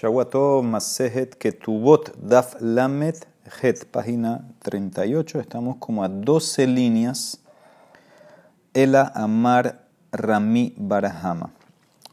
Shawato 0.00 0.62
Masejet 0.62 1.36
Ketubot 1.36 2.10
Daf 2.16 2.54
Lamet 2.60 3.26
Het, 3.60 3.84
página 3.84 4.40
38. 4.62 5.38
Estamos 5.38 5.76
como 5.78 6.02
a 6.02 6.08
12 6.08 6.66
líneas. 6.66 7.38
Ela 8.72 9.12
Amar 9.14 9.82
Rami 10.10 10.72
Barahama. 10.78 11.50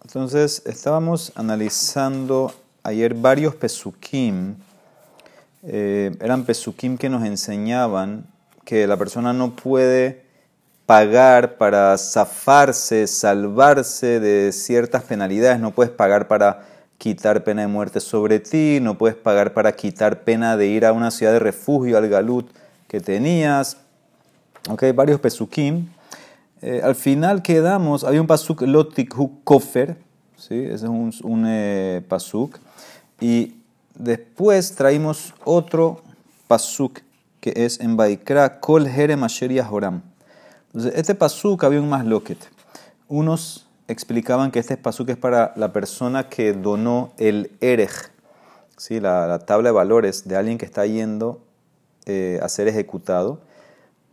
Entonces, 0.03 0.63
estábamos 0.65 1.31
analizando 1.35 2.51
ayer 2.83 3.13
varios 3.13 3.55
pesukim. 3.55 4.55
Eh, 5.63 6.13
eran 6.19 6.43
pesukim 6.43 6.97
que 6.97 7.07
nos 7.07 7.23
enseñaban 7.23 8.25
que 8.65 8.85
la 8.85 8.97
persona 8.97 9.31
no 9.31 9.55
puede 9.55 10.25
pagar 10.85 11.57
para 11.57 11.97
zafarse, 11.97 13.07
salvarse 13.07 14.19
de 14.19 14.51
ciertas 14.51 15.03
penalidades. 15.03 15.61
No 15.61 15.71
puedes 15.71 15.93
pagar 15.93 16.27
para 16.27 16.75
quitar 16.97 17.43
pena 17.43 17.61
de 17.61 17.67
muerte 17.67 17.99
sobre 17.99 18.39
ti, 18.39 18.79
no 18.81 18.97
puedes 18.97 19.15
pagar 19.15 19.53
para 19.53 19.71
quitar 19.73 20.23
pena 20.23 20.57
de 20.57 20.67
ir 20.67 20.85
a 20.85 20.93
una 20.93 21.11
ciudad 21.11 21.31
de 21.31 21.39
refugio, 21.39 21.97
al 21.97 22.09
galut 22.09 22.49
que 22.87 22.99
tenías. 22.99 23.77
Ok, 24.69 24.83
varios 24.95 25.19
pesukim. 25.19 25.87
Eh, 26.61 26.81
al 26.83 26.95
final 26.95 27.43
quedamos, 27.43 28.03
había 28.03 28.19
un 28.19 28.27
pasuk 28.27 28.63
lotik 28.63 29.13
kofer, 29.43 29.95
¿sí? 30.37 30.55
ese 30.55 30.85
es 30.85 31.21
un, 31.21 31.45
eh, 31.47 32.01
pasuk. 32.07 32.57
Y 33.21 33.57
después 33.93 34.73
traímos 34.73 35.35
otro 35.43 36.01
pasuk 36.47 37.01
que 37.39 37.53
es 37.55 37.79
en 37.79 37.95
Baikra, 37.95 38.59
kol 38.59 38.87
herem 38.87 39.23
asher. 39.23 39.51
Entonces, 39.51 40.93
este 40.95 41.13
pasuk 41.13 41.63
había 41.63 41.79
un 41.79 41.89
más 41.89 42.05
loquet. 42.05 42.39
Unos 43.07 43.66
explicaban 43.87 44.51
que 44.51 44.59
este 44.59 44.77
pasuk 44.77 45.09
es 45.09 45.17
para 45.17 45.53
la 45.55 45.73
persona 45.73 46.29
que 46.29 46.53
donó 46.53 47.13
el 47.17 47.51
erej, 47.61 48.11
¿sí? 48.77 48.99
la, 48.99 49.39
tabla 49.39 49.69
de 49.69 49.73
valores 49.73 50.27
de 50.27 50.35
alguien 50.35 50.57
que 50.57 50.65
está 50.65 50.85
yendo 50.85 51.41
eh, 52.05 52.39
a 52.41 52.49
ser 52.49 52.67
ejecutado. 52.67 53.39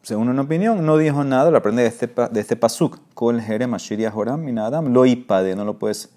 Según 0.03 0.29
una 0.29 0.43
opinión, 0.43 0.85
no 0.85 0.97
dijo 0.97 1.25
nada, 1.25 1.51
lo 1.51 1.57
aprende 1.57 1.83
de 1.83 1.89
este, 1.89 2.07
de 2.07 2.41
este 2.41 2.57
pasuk. 2.57 2.99
Kol 3.15 3.41
jerem 3.41 3.77
joram 4.13 4.43
minadam 4.43 4.93
lo 4.93 5.07
ipade, 5.07 5.57
no 5.57 5.65
lo 5.65 5.79
puedes 5.79 6.11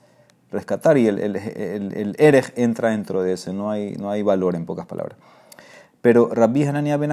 rescatar 0.52 0.98
y 0.98 1.08
el, 1.08 1.20
el, 1.20 2.16
erej 2.20 2.54
entra 2.56 2.90
dentro 2.90 3.22
de 3.22 3.34
ese, 3.34 3.54
no 3.54 3.70
hay, 3.70 3.96
no 3.96 4.10
hay 4.10 4.24
valor 4.24 4.56
en 4.56 4.66
pocas 4.66 4.86
palabras. 4.86 5.18
Pero 6.02 6.30
Rabbi 6.30 6.64
Hanania 6.64 6.98
Ben 6.98 7.12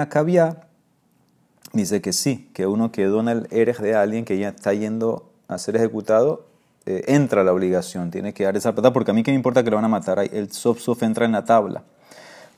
dice 1.72 2.00
que 2.00 2.12
sí, 2.12 2.50
que 2.54 2.66
uno 2.66 2.92
que 2.92 3.04
dona 3.06 3.32
el 3.32 3.48
erej 3.50 3.78
de 3.78 3.94
alguien 3.94 4.24
que 4.24 4.38
ya 4.38 4.50
está 4.50 4.72
yendo 4.72 5.33
a 5.48 5.58
ser 5.58 5.76
ejecutado, 5.76 6.46
eh, 6.86 7.04
entra 7.08 7.44
la 7.44 7.52
obligación, 7.52 8.10
tiene 8.10 8.34
que 8.34 8.44
dar 8.44 8.56
esa 8.56 8.72
plata, 8.74 8.92
porque 8.92 9.10
a 9.10 9.14
mí 9.14 9.22
que 9.22 9.30
me 9.30 9.36
importa 9.36 9.62
que 9.64 9.70
lo 9.70 9.76
van 9.76 9.84
a 9.84 9.88
matar, 9.88 10.18
el 10.18 10.52
sof 10.52 10.80
sof 10.80 11.02
entra 11.02 11.24
en 11.24 11.32
la 11.32 11.44
tabla. 11.44 11.82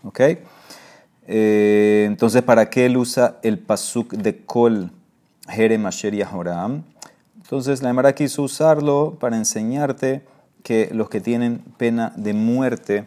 ¿Ok? 0.03 0.21
Eh, 1.29 2.05
entonces, 2.07 2.43
¿para 2.43 2.71
qué 2.71 2.87
él 2.87 2.97
usa 2.97 3.39
el 3.43 3.59
pasuk 3.59 4.13
de 4.13 4.45
kol 4.45 4.91
jerem 5.49 5.87
asher 5.87 6.15
yahoram? 6.15 6.85
Entonces, 7.37 7.83
la 7.83 7.91
Emara 7.91 8.13
quiso 8.15 8.43
usarlo 8.43 9.17
para 9.21 9.37
enseñarte 9.37 10.25
que 10.63 10.91
los 10.93 11.09
que 11.09 11.21
tienen 11.21 11.63
pena 11.77 12.13
de 12.17 12.33
muerte 12.33 13.05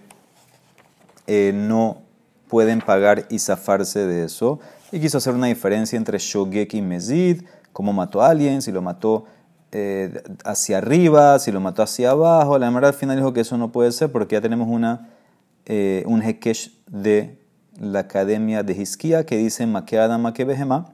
eh, 1.27 1.51
no 1.53 2.01
pueden 2.47 2.79
pagar 2.79 3.25
y 3.29 3.39
zafarse 3.39 4.07
de 4.07 4.23
eso. 4.23 4.59
Y 4.91 4.99
quiso 4.99 5.17
hacer 5.17 5.33
una 5.33 5.47
diferencia 5.47 5.97
entre 5.97 6.17
shogek 6.17 6.73
y 6.73 6.81
mezid, 6.81 7.43
cómo 7.73 7.93
mató 7.93 8.21
a 8.21 8.29
alguien, 8.29 8.61
si 8.61 8.71
lo 8.71 8.81
mató 8.81 9.25
eh, 9.71 10.23
hacia 10.45 10.79
arriba, 10.79 11.37
si 11.39 11.51
lo 11.51 11.59
mató 11.59 11.83
hacia 11.83 12.11
abajo. 12.11 12.57
La 12.57 12.69
verdad 12.69 12.89
al 12.89 12.95
final 12.95 13.17
dijo 13.17 13.33
que 13.33 13.41
eso 13.41 13.57
no 13.57 13.71
puede 13.71 13.91
ser 13.91 14.11
porque 14.11 14.35
ya 14.35 14.41
tenemos 14.41 14.67
una, 14.67 15.09
eh, 15.65 16.03
un 16.07 16.21
hekesh 16.21 16.73
de 16.87 17.39
la 17.79 17.99
Academia 17.99 18.63
de 18.63 18.73
Hiskia 18.73 19.25
que 19.25 19.37
dice 19.37 19.65
Makeada 19.67 20.17
Makebehema, 20.17 20.93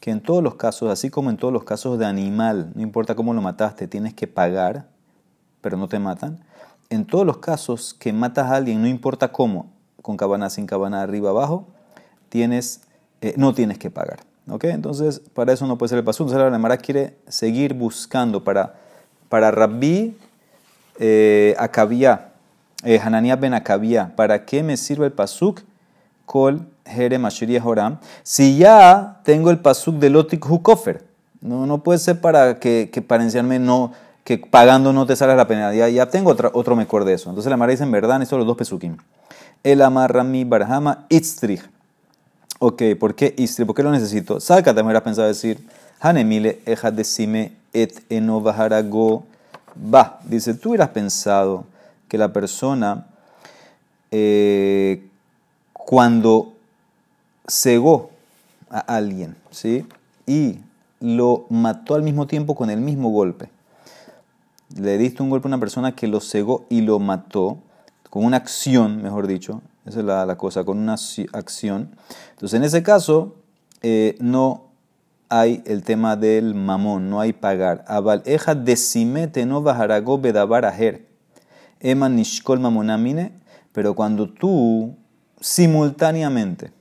que 0.00 0.10
en 0.10 0.20
todos 0.20 0.42
los 0.42 0.56
casos, 0.56 0.90
así 0.90 1.10
como 1.10 1.30
en 1.30 1.36
todos 1.36 1.52
los 1.52 1.64
casos 1.64 1.98
de 1.98 2.06
animal, 2.06 2.72
no 2.74 2.82
importa 2.82 3.14
cómo 3.14 3.32
lo 3.34 3.40
mataste, 3.40 3.88
tienes 3.88 4.14
que 4.14 4.26
pagar, 4.26 4.86
pero 5.60 5.76
no 5.76 5.88
te 5.88 5.98
matan. 5.98 6.44
En 6.90 7.06
todos 7.06 7.24
los 7.24 7.38
casos 7.38 7.94
que 7.94 8.12
matas 8.12 8.50
a 8.50 8.56
alguien, 8.56 8.82
no 8.82 8.88
importa 8.88 9.32
cómo, 9.32 9.72
con 10.02 10.16
cabana, 10.16 10.50
sin 10.50 10.66
cabana, 10.66 11.02
arriba, 11.02 11.30
abajo, 11.30 11.68
tienes, 12.28 12.82
eh, 13.20 13.34
no 13.36 13.54
tienes 13.54 13.78
que 13.78 13.90
pagar. 13.90 14.20
¿Ok? 14.48 14.64
Entonces, 14.64 15.20
para 15.32 15.52
eso 15.52 15.66
no 15.66 15.78
puede 15.78 15.90
ser 15.90 15.98
el 15.98 16.04
paso. 16.04 16.22
Entonces, 16.22 16.50
la 16.50 16.58
Mara 16.58 16.76
quiere 16.76 17.16
seguir 17.28 17.74
buscando 17.74 18.44
para, 18.44 18.74
para 19.28 19.50
Rabbi 19.50 20.16
eh, 20.98 21.54
Akabia, 21.58 22.32
eh, 22.84 23.00
Hananiah 23.02 23.36
ben 23.36 23.54
Akabia, 23.54 24.12
¿para 24.14 24.44
qué 24.44 24.62
me 24.62 24.76
sirve 24.76 25.06
el 25.06 25.12
pasuk? 25.12 25.62
Kol 26.26 26.66
Jere 26.86 27.18
Joram. 27.60 27.98
Si 28.22 28.56
ya 28.56 29.20
tengo 29.24 29.50
el 29.50 29.58
pasuk 29.58 29.96
de 29.96 30.10
Lotik 30.10 30.48
Hukofer, 30.48 31.04
no, 31.40 31.66
no 31.66 31.82
puede 31.82 31.98
ser 31.98 32.20
para 32.20 32.58
que, 32.58 32.90
que 32.92 33.02
para 33.02 33.22
enseñarme 33.22 33.58
no, 33.58 33.92
que 34.24 34.38
pagando 34.38 34.92
no 34.92 35.06
te 35.06 35.16
salga 35.16 35.34
la 35.34 35.46
pena. 35.46 35.74
Ya, 35.74 35.88
ya 35.88 36.06
tengo 36.06 36.30
otro, 36.30 36.50
otro 36.54 36.76
mejor 36.76 37.04
de 37.04 37.14
eso. 37.14 37.28
Entonces 37.28 37.50
la 37.50 37.56
Mara 37.56 37.72
dice 37.72 37.84
en 37.84 37.90
verdad, 37.90 38.20
estos 38.22 38.38
los 38.38 38.46
dos 38.46 38.56
pesukim. 38.56 38.96
El 39.62 39.82
Amar 39.82 40.12
Rami 40.12 40.44
Barhama 40.44 41.06
Itztrich. 41.08 41.62
Ok, 42.66 42.82
¿por 42.98 43.14
qué 43.14 43.34
Istri? 43.36 43.66
¿Por 43.66 43.74
qué 43.74 43.82
lo 43.82 43.90
necesito? 43.90 44.40
Salca 44.40 44.70
también 44.70 44.86
hubiera 44.86 45.04
pensado 45.04 45.28
decir, 45.28 45.68
Hanemile 46.00 46.62
eja 46.64 46.90
decime 46.90 47.52
et 47.74 48.10
enovaharago 48.10 49.26
va. 49.76 50.18
Dice, 50.24 50.54
tú 50.54 50.70
hubieras 50.70 50.88
pensado 50.88 51.66
que 52.08 52.16
la 52.16 52.32
persona 52.32 53.06
eh, 54.10 55.06
cuando 55.74 56.54
cegó 57.46 58.08
a 58.70 58.78
alguien, 58.78 59.36
¿sí? 59.50 59.84
Y 60.26 60.60
lo 61.00 61.44
mató 61.50 61.94
al 61.94 62.02
mismo 62.02 62.26
tiempo 62.26 62.54
con 62.54 62.70
el 62.70 62.80
mismo 62.80 63.10
golpe. 63.10 63.50
Le 64.74 64.96
diste 64.96 65.22
un 65.22 65.28
golpe 65.28 65.48
a 65.48 65.50
una 65.50 65.60
persona 65.60 65.94
que 65.94 66.08
lo 66.08 66.22
cegó 66.22 66.64
y 66.70 66.80
lo 66.80 66.98
mató 66.98 67.58
con 68.08 68.24
una 68.24 68.38
acción, 68.38 69.02
mejor 69.02 69.26
dicho, 69.26 69.60
esa 69.86 70.00
es 70.00 70.04
la, 70.04 70.36
cosa, 70.36 70.64
con 70.64 70.78
una 70.78 70.96
acción. 71.32 71.96
Entonces, 72.30 72.56
en 72.56 72.64
ese 72.64 72.82
caso, 72.82 73.36
eh, 73.82 74.16
no 74.20 74.70
hay 75.28 75.62
el 75.66 75.82
tema 75.82 76.16
del 76.16 76.54
mamón, 76.54 77.10
no 77.10 77.20
hay 77.20 77.32
pagar. 77.32 77.84
Abal 77.86 78.22
eja 78.24 78.54
decimete 78.54 79.46
no 79.46 79.62
bajarago 79.62 80.18
bedabar 80.18 80.64
ajer. 80.64 81.06
Eman 81.80 82.16
nishkol 82.16 82.60
mamonamine. 82.60 83.32
Pero 83.72 83.94
cuando 83.94 84.30
tú 84.30 84.96
simultáneamente 85.40 86.72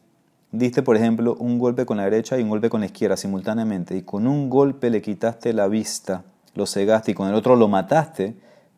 diste, 0.53 0.83
por 0.83 0.95
ejemplo, 0.95 1.35
un 1.39 1.57
golpe 1.57 1.85
con 1.85 1.97
la 1.97 2.03
derecha 2.03 2.37
y 2.37 2.43
un 2.43 2.49
golpe 2.49 2.69
con 2.69 2.81
la 2.81 2.85
izquierda 2.85 3.17
simultáneamente, 3.17 3.97
y 3.97 4.03
con 4.03 4.27
un 4.27 4.49
golpe 4.49 4.89
le 4.89 5.01
quitaste 5.01 5.51
la 5.51 5.67
vista, 5.67 6.23
lo 6.53 6.67
cegaste, 6.67 7.11
y 7.11 7.13
con 7.15 7.27
el 7.27 7.33
otro 7.33 7.55
lo 7.55 7.67
mataste, 7.67 8.35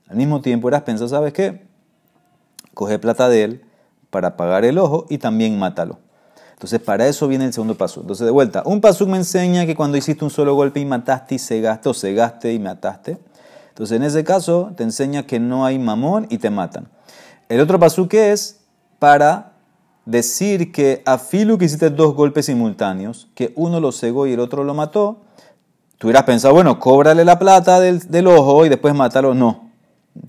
al 0.08 0.16
mismo 0.16 0.41
tiempo 0.41 0.69
eras 0.69 0.84
pensado, 0.84 1.09
¿sabes 1.09 1.34
qué? 1.34 1.68
Coge 2.74 2.97
plata 2.97 3.28
de 3.28 3.44
él, 3.44 3.62
para 4.16 4.38
pagar 4.38 4.64
el 4.64 4.78
ojo 4.78 5.08
y 5.09 5.18
también 5.18 5.59
mátalo. 5.59 6.00
Entonces, 6.53 6.80
para 6.80 7.06
eso 7.06 7.28
viene 7.28 7.44
el 7.44 7.52
segundo 7.52 7.76
paso. 7.76 8.00
Entonces, 8.00 8.24
de 8.24 8.31
vuelta, 8.31 8.64
un 8.66 8.80
paso 8.80 9.06
me 9.08 9.18
enseña 9.18 9.66
que 9.66 9.76
cuando 9.76 9.98
hiciste 9.98 10.24
un 10.24 10.31
solo 10.31 10.56
golpe 10.56 10.80
y 10.80 10.86
mataste 10.86 11.36
y 11.36 11.40
cegaste, 11.40 11.90
o 11.90 11.94
cegaste 11.94 12.53
y 12.53 12.59
mataste, 12.59 13.18
entonces 13.68 13.98
en 13.98 14.03
ese 14.03 14.24
caso 14.24 14.72
te 14.78 14.84
enseña 14.84 15.24
que 15.24 15.42
no 15.42 15.66
hay 15.66 15.80
mamón 15.80 16.28
y 16.30 16.38
te 16.38 16.50
matan. 16.50 16.88
El 17.50 17.59
otro 17.59 17.78
paso 17.78 18.08
que 18.08 18.31
es 18.31 18.62
para 19.00 19.52
decir 20.06 20.72
que 20.72 21.03
a 21.06 21.18
Filu 21.18 21.58
que 21.58 21.66
hiciste 21.66 21.90
dos 21.90 22.16
golpes 22.16 22.46
simultáneos, 22.46 23.28
que 23.36 23.52
uno 23.58 23.82
lo 23.82 23.92
cegó 23.92 24.28
y 24.28 24.32
el 24.32 24.40
otro 24.40 24.64
lo 24.64 24.74
mató, 24.74 25.24
tú 25.97 26.08
hubieras 26.08 26.24
pensado, 26.24 26.53
bueno, 26.53 26.80
cóbrale 26.80 27.26
la 27.26 27.38
plata 27.38 27.82
del, 27.82 28.28
ojo 28.28 28.66
y 28.66 28.70
después 28.70 28.96
mátalo. 28.96 29.34
No, 29.34 29.72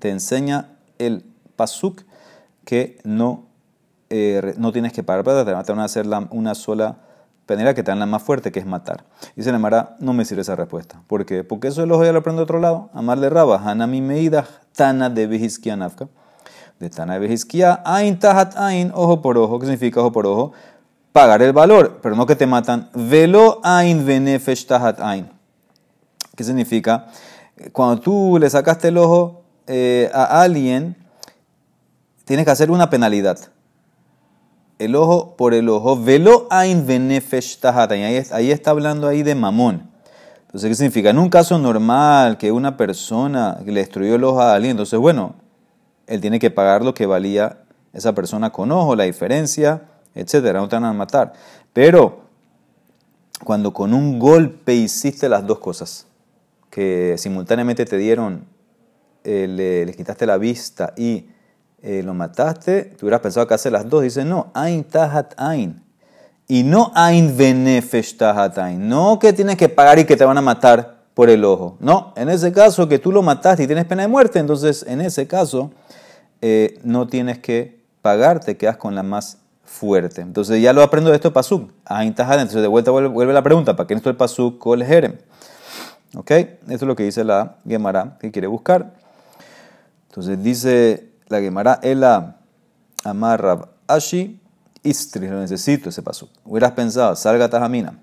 te 0.00 0.10
enseña 0.10 0.70
el 0.98 1.24
pasuk 1.54 2.02
que 2.64 2.98
no 3.04 3.45
eh, 4.10 4.54
no 4.58 4.72
tienes 4.72 4.92
que 4.92 5.02
pagar 5.02 5.24
plata, 5.24 5.44
te 5.44 5.72
van 5.72 5.80
a 5.80 5.84
hacer 5.84 6.06
una 6.30 6.54
sola 6.54 6.96
penera 7.46 7.74
que 7.74 7.82
te 7.82 7.90
dan 7.90 8.00
la 8.00 8.06
más 8.06 8.22
fuerte, 8.22 8.52
que 8.52 8.58
es 8.58 8.66
matar. 8.66 9.04
Dice 9.36 9.52
la 9.52 9.58
Mara, 9.58 9.96
no 10.00 10.12
me 10.12 10.24
sirve 10.24 10.42
esa 10.42 10.56
respuesta. 10.56 11.00
¿Por 11.06 11.24
qué? 11.24 11.44
Porque 11.44 11.68
eso 11.68 11.82
el 11.82 11.92
ojo 11.92 12.04
ya 12.04 12.12
lo 12.12 12.18
aprende 12.18 12.40
de 12.40 12.42
otro 12.42 12.60
lado. 12.60 12.90
Amarle 12.92 13.30
raba, 13.30 13.62
hanami 13.64 14.00
meida, 14.00 14.46
tana 14.74 15.08
de 15.08 15.26
vejiskia 15.26 15.76
nafka. 15.76 16.08
De 16.80 16.90
tana 16.90 17.14
de 17.14 17.20
vejiskia, 17.20 17.80
ain 17.84 18.18
tahat 18.18 18.56
ain, 18.58 18.90
ojo 18.94 19.22
por 19.22 19.38
ojo. 19.38 19.58
¿Qué 19.58 19.66
significa 19.66 20.00
ojo 20.00 20.12
por 20.12 20.26
ojo? 20.26 20.52
Pagar 21.12 21.40
el 21.40 21.52
valor, 21.52 22.00
pero 22.02 22.14
no 22.16 22.26
que 22.26 22.36
te 22.36 22.46
matan. 22.46 22.90
Velo 22.92 23.60
ain 23.62 24.04
venefesh 24.04 24.66
tahat 24.66 25.00
ain. 25.00 25.30
¿Qué 26.34 26.44
significa? 26.44 27.06
Cuando 27.72 28.02
tú 28.02 28.38
le 28.38 28.50
sacaste 28.50 28.88
el 28.88 28.98
ojo 28.98 29.44
eh, 29.66 30.10
a 30.12 30.42
alguien, 30.42 30.96
tienes 32.26 32.44
que 32.44 32.50
hacer 32.50 32.70
una 32.70 32.90
penalidad 32.90 33.38
el 34.78 34.94
ojo 34.94 35.36
por 35.36 35.54
el 35.54 35.68
ojo, 35.68 36.02
velo 36.02 36.46
ain 36.50 36.86
venefesh 36.86 37.58
ahí, 37.64 38.22
ahí 38.30 38.50
está 38.50 38.70
hablando 38.70 39.08
ahí 39.08 39.22
de 39.22 39.34
mamón. 39.34 39.90
Entonces, 40.46 40.70
¿qué 40.70 40.74
significa? 40.74 41.10
En 41.10 41.18
un 41.18 41.28
caso 41.28 41.58
normal, 41.58 42.38
que 42.38 42.52
una 42.52 42.76
persona 42.76 43.58
le 43.64 43.80
destruyó 43.80 44.14
el 44.14 44.24
ojo 44.24 44.40
a 44.40 44.54
alguien, 44.54 44.72
entonces, 44.72 44.98
bueno, 44.98 45.34
él 46.06 46.20
tiene 46.20 46.38
que 46.38 46.50
pagar 46.50 46.84
lo 46.84 46.94
que 46.94 47.06
valía 47.06 47.58
esa 47.92 48.14
persona 48.14 48.50
con 48.50 48.70
ojo, 48.72 48.94
la 48.94 49.04
diferencia, 49.04 49.82
etcétera, 50.14 50.60
no 50.60 50.68
te 50.68 50.76
van 50.76 50.84
a 50.84 50.92
matar. 50.92 51.32
Pero 51.72 52.26
cuando 53.44 53.72
con 53.72 53.92
un 53.92 54.18
golpe 54.18 54.74
hiciste 54.74 55.28
las 55.28 55.46
dos 55.46 55.58
cosas, 55.58 56.06
que 56.70 57.16
simultáneamente 57.18 57.84
te 57.84 57.96
dieron, 57.96 58.44
eh, 59.24 59.46
le, 59.86 59.94
quitaste 59.94 60.26
la 60.26 60.38
vista 60.38 60.92
y 60.96 61.26
eh, 61.88 62.02
lo 62.02 62.14
mataste, 62.14 62.96
tú 62.98 63.06
hubieras 63.06 63.20
pensado 63.20 63.46
que 63.46 63.54
hacer 63.54 63.70
las 63.70 63.88
dos. 63.88 64.02
Dice, 64.02 64.24
no, 64.24 64.50
ain 64.54 64.82
tahat 64.82 65.34
ain. 65.36 65.80
Y 66.48 66.64
no 66.64 66.90
ain 66.96 67.36
benefesh 67.36 68.16
tahat 68.16 68.58
ain. 68.58 68.88
No 68.88 69.20
que 69.20 69.32
tienes 69.32 69.56
que 69.56 69.68
pagar 69.68 70.00
y 70.00 70.04
que 70.04 70.16
te 70.16 70.24
van 70.24 70.36
a 70.36 70.40
matar 70.40 70.96
por 71.14 71.30
el 71.30 71.44
ojo. 71.44 71.76
No, 71.78 72.12
en 72.16 72.28
ese 72.28 72.50
caso 72.50 72.88
que 72.88 72.98
tú 72.98 73.12
lo 73.12 73.22
mataste 73.22 73.62
y 73.62 73.66
tienes 73.68 73.84
pena 73.84 74.02
de 74.02 74.08
muerte, 74.08 74.40
entonces 74.40 74.84
en 74.88 75.00
ese 75.00 75.28
caso 75.28 75.70
eh, 76.42 76.76
no 76.82 77.06
tienes 77.06 77.38
que 77.38 77.84
pagar, 78.02 78.40
te 78.40 78.56
quedas 78.56 78.78
con 78.78 78.96
la 78.96 79.04
más 79.04 79.38
fuerte. 79.64 80.22
Entonces 80.22 80.60
ya 80.60 80.72
lo 80.72 80.82
aprendo 80.82 81.10
de 81.10 81.16
esto 81.16 81.32
pasuk. 81.32 81.70
Ain 81.84 82.12
tahat. 82.16 82.40
Entonces 82.40 82.62
de 82.62 82.68
vuelta 82.68 82.90
vuelve, 82.90 83.32
la 83.32 83.44
pregunta, 83.44 83.76
¿para 83.76 83.86
qué 83.86 83.94
esto 83.94 84.10
el 84.10 84.16
pasuk 84.16 84.58
kol 84.58 84.84
jerem? 84.84 85.18
¿Ok? 86.16 86.32
Esto 86.32 86.58
es 86.66 86.82
lo 86.82 86.96
que 86.96 87.04
dice 87.04 87.22
la 87.22 87.58
Gemara 87.64 88.16
que 88.18 88.32
quiere 88.32 88.48
buscar. 88.48 88.92
Entonces 90.08 90.42
dice 90.42 91.15
la 91.28 91.40
Gemara, 91.40 91.80
Ela 91.82 92.36
amarra 93.04 93.68
Ashi 93.86 94.40
Istri, 94.82 95.28
lo 95.28 95.40
necesito 95.40 95.88
ese 95.88 96.02
paso. 96.02 96.28
Hubieras 96.44 96.72
pensado, 96.72 97.16
salga 97.16 97.48
Tajamina. 97.48 97.98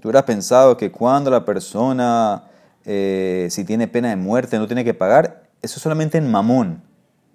Tú 0.00 0.08
hubieras 0.08 0.24
pensado 0.24 0.76
que 0.76 0.90
cuando 0.90 1.30
la 1.30 1.44
persona, 1.44 2.44
eh, 2.84 3.48
si 3.50 3.64
tiene 3.64 3.86
pena 3.86 4.08
de 4.08 4.16
muerte, 4.16 4.58
no 4.58 4.66
tiene 4.66 4.84
que 4.84 4.94
pagar, 4.94 5.42
eso 5.60 5.78
solamente 5.78 6.16
en 6.16 6.30
Mamón. 6.30 6.82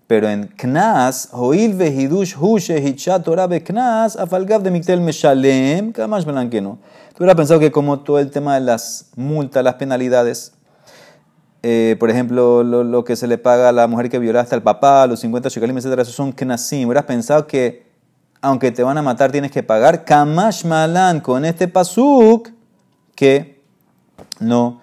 Pero 0.07 0.27
en 0.27 0.47
Knas, 0.47 1.29
Hoil 1.31 1.74
vehidush 1.74 2.35
hushe 2.39 2.79
hichat 2.81 3.27
orabe 3.27 3.63
Knas, 3.63 4.17
afalgav 4.17 4.63
de 4.63 4.71
miktel 4.71 5.00
meshalem, 5.00 5.94
kamash 5.94 6.25
no. 6.25 6.79
Tú 7.13 7.24
hubieras 7.24 7.35
pensado 7.35 7.59
que 7.59 7.71
como 7.71 8.00
todo 8.00 8.19
el 8.19 8.31
tema 8.31 8.56
de 8.56 8.62
las 8.62 9.12
multas, 9.15 9.63
las 9.63 9.75
penalidades, 9.75 10.53
eh, 11.63 11.96
por 12.00 12.10
ejemplo, 12.10 12.63
lo, 12.63 13.04
que 13.04 13.16
se 13.16 13.28
le 13.28 13.38
paga 13.38 13.69
a 13.69 13.72
la 13.72 13.88
mujer 13.88 14.10
que 14.10 14.19
violaste 14.19 14.56
al 14.56 14.63
papá, 14.63 15.06
los 15.08 15.19
50 15.19 15.50
shekalim, 15.50 15.78
etc., 15.78 16.00
esos 16.00 16.16
son 16.16 16.31
knasim. 16.31 16.88
Hubieras 16.88 17.06
pensado 17.06 17.46
que, 17.46 17.88
aunque 18.42 18.72
te 18.72 18.84
van 18.84 18.98
a 18.98 19.02
matar, 19.02 19.31
tienes 19.31 19.52
que 19.52 19.62
pagar. 19.62 20.04
Kamash 20.04 20.66
malan, 20.66 21.19
con 21.19 21.46
este 21.46 21.68
pasuk, 21.68 22.50
que 23.16 23.62
no 24.40 24.81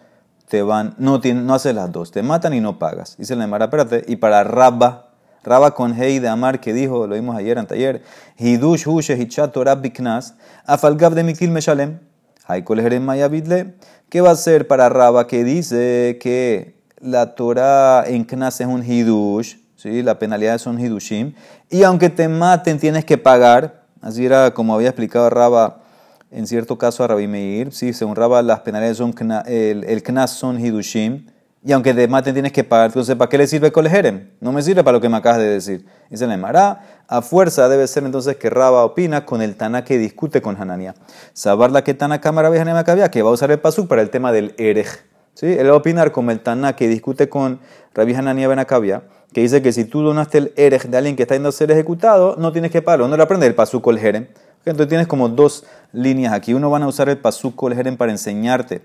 te 0.49 0.63
van, 0.63 0.95
no, 0.99 1.19
no 1.19 1.55
haces 1.55 1.75
las 1.75 1.93
dos, 1.93 2.11
te 2.11 2.23
matan 2.23 2.55
y 2.55 2.61
no 2.61 2.79
pagas. 2.79 3.17
Dice 3.19 3.37
la 3.37 3.45
Emara, 3.45 3.67
espérate, 3.67 4.05
y 4.09 4.17
para 4.17 4.45
Rabba, 4.45 5.11
Rabba 5.45 5.75
con 5.75 5.95
Hei 6.01 6.19
de 6.19 6.29
Amar, 6.29 6.61
que 6.61 6.73
dijo, 6.73 7.07
lo 7.07 7.15
vimos 7.15 7.37
ayer, 7.37 7.59
anteayer, 7.59 8.03
Hidush 8.39 8.87
Hushe 8.87 9.17
Hichat 9.17 9.53
Torah 9.53 9.75
Biknas, 9.75 10.35
Afalgav 10.65 11.15
de 11.15 11.23
Mikil 11.23 11.51
Meshalem, 11.51 12.01
Haikol 12.49 13.01
Mayabidle. 13.01 13.75
¿Qué 14.09 14.23
va 14.23 14.31
a 14.31 14.37
ser 14.37 14.67
para 14.67 14.89
Raba 14.89 15.27
que 15.27 15.45
dice 15.45 16.19
que 16.21 16.75
la 16.99 17.35
Torah 17.35 18.05
en 18.07 18.25
Knas 18.25 18.61
es 18.61 18.67
un 18.67 18.83
hidush, 18.83 19.57
¿sí? 19.77 20.03
la 20.03 20.19
penalidad 20.19 20.55
es 20.55 20.67
un 20.67 20.81
hidushim, 20.81 21.35
y 21.71 21.83
aunque 21.83 22.09
te 22.09 22.27
maten 22.27 22.79
tienes 22.79 23.05
que 23.05 23.19
pagar? 23.19 23.85
Así 24.01 24.25
era 24.25 24.55
como 24.55 24.75
había 24.75 24.89
explicado 24.89 25.29
Raba 25.29 25.83
en 26.31 26.47
cierto 26.47 26.79
caso 26.79 27.05
a 27.05 27.09
Rabbi 27.09 27.27
Meir, 27.27 27.73
¿sí? 27.73 27.93
según 27.93 28.17
Raba 28.17 28.41
las 28.41 28.61
penalidades 28.61 28.97
son 28.97 29.15
el, 29.47 29.85
el 29.85 30.03
Knas 30.03 30.31
son 30.31 30.59
hidushim, 30.59 31.27
y 31.69 31.73
aunque 31.73 31.93
te 31.93 32.09
maten 32.09 32.33
tienes 32.33 32.51
que 32.51 32.65
pagar. 32.65 32.87
Entonces, 32.87 33.15
¿para 33.15 33.29
qué 33.29 33.37
le 33.37 33.47
sirve 33.47 33.71
Kolejerem? 33.71 34.31
No 34.41 34.53
me 34.53 34.63
sirve 34.63 34.83
para 34.83 34.97
lo 34.97 35.03
que 35.03 35.11
me 35.11 35.19
acabas 35.19 35.37
de 35.37 35.51
decir. 35.51 35.85
Dice 36.09 36.27
la 36.27 36.33
Emara, 36.33 37.05
a 37.07 37.21
fuerza 37.21 37.69
debe 37.69 37.87
ser 37.87 38.05
entonces 38.05 38.37
que 38.37 38.49
Raba 38.49 38.87
opina 38.87 39.27
con 39.27 39.43
el 39.43 39.55
Tana 39.55 39.85
que 39.85 39.99
discute 39.99 40.41
con 40.41 40.59
Hanania. 40.59 40.95
Sabar 41.35 41.71
la 41.71 41.85
que 41.85 41.93
Tana 41.93 42.23
cámara 42.23 42.49
vieja 42.49 43.11
que 43.11 43.21
va 43.21 43.29
a 43.29 43.33
usar 43.35 43.51
el 43.51 43.59
pasuk 43.59 43.87
para 43.87 44.01
el 44.01 44.09
tema 44.09 44.33
del 44.33 44.55
Erej. 44.57 44.87
¿Sí? 45.35 45.45
Él 45.45 45.69
va 45.69 45.75
a 45.75 45.77
opinar 45.77 46.11
con 46.11 46.31
el 46.31 46.41
Tana 46.41 46.75
que 46.75 46.89
discute 46.89 47.29
con 47.29 47.61
Rabbi 47.93 48.15
Hanania 48.15 48.49
Benacabia, 48.49 49.03
que 49.35 49.43
dice 49.43 49.61
que 49.61 49.71
si 49.73 49.85
tú 49.85 50.01
donaste 50.01 50.39
el 50.39 50.53
Erej 50.57 50.85
de 50.85 50.97
alguien 50.97 51.17
que 51.17 51.25
está 51.25 51.35
yendo 51.35 51.51
a 51.51 51.53
ser 51.53 51.71
ejecutado, 51.71 52.37
no 52.39 52.51
tienes 52.51 52.71
que 52.71 52.81
pagarlo. 52.81 53.09
No 53.09 53.17
le 53.19 53.23
aprende 53.23 53.47
el 53.47 53.55
pasuk 53.55 53.85
Kolejerem. 53.85 54.29
Entonces 54.65 54.89
tienes 54.89 55.07
como 55.07 55.29
dos 55.29 55.67
líneas 55.93 56.33
aquí. 56.33 56.55
Uno 56.55 56.71
van 56.71 56.85
a 56.85 56.87
usar 56.87 57.11
el 57.11 57.19
pasuk 57.19 57.55
Kolejerem 57.55 57.99
para 57.99 58.11
enseñarte 58.11 58.81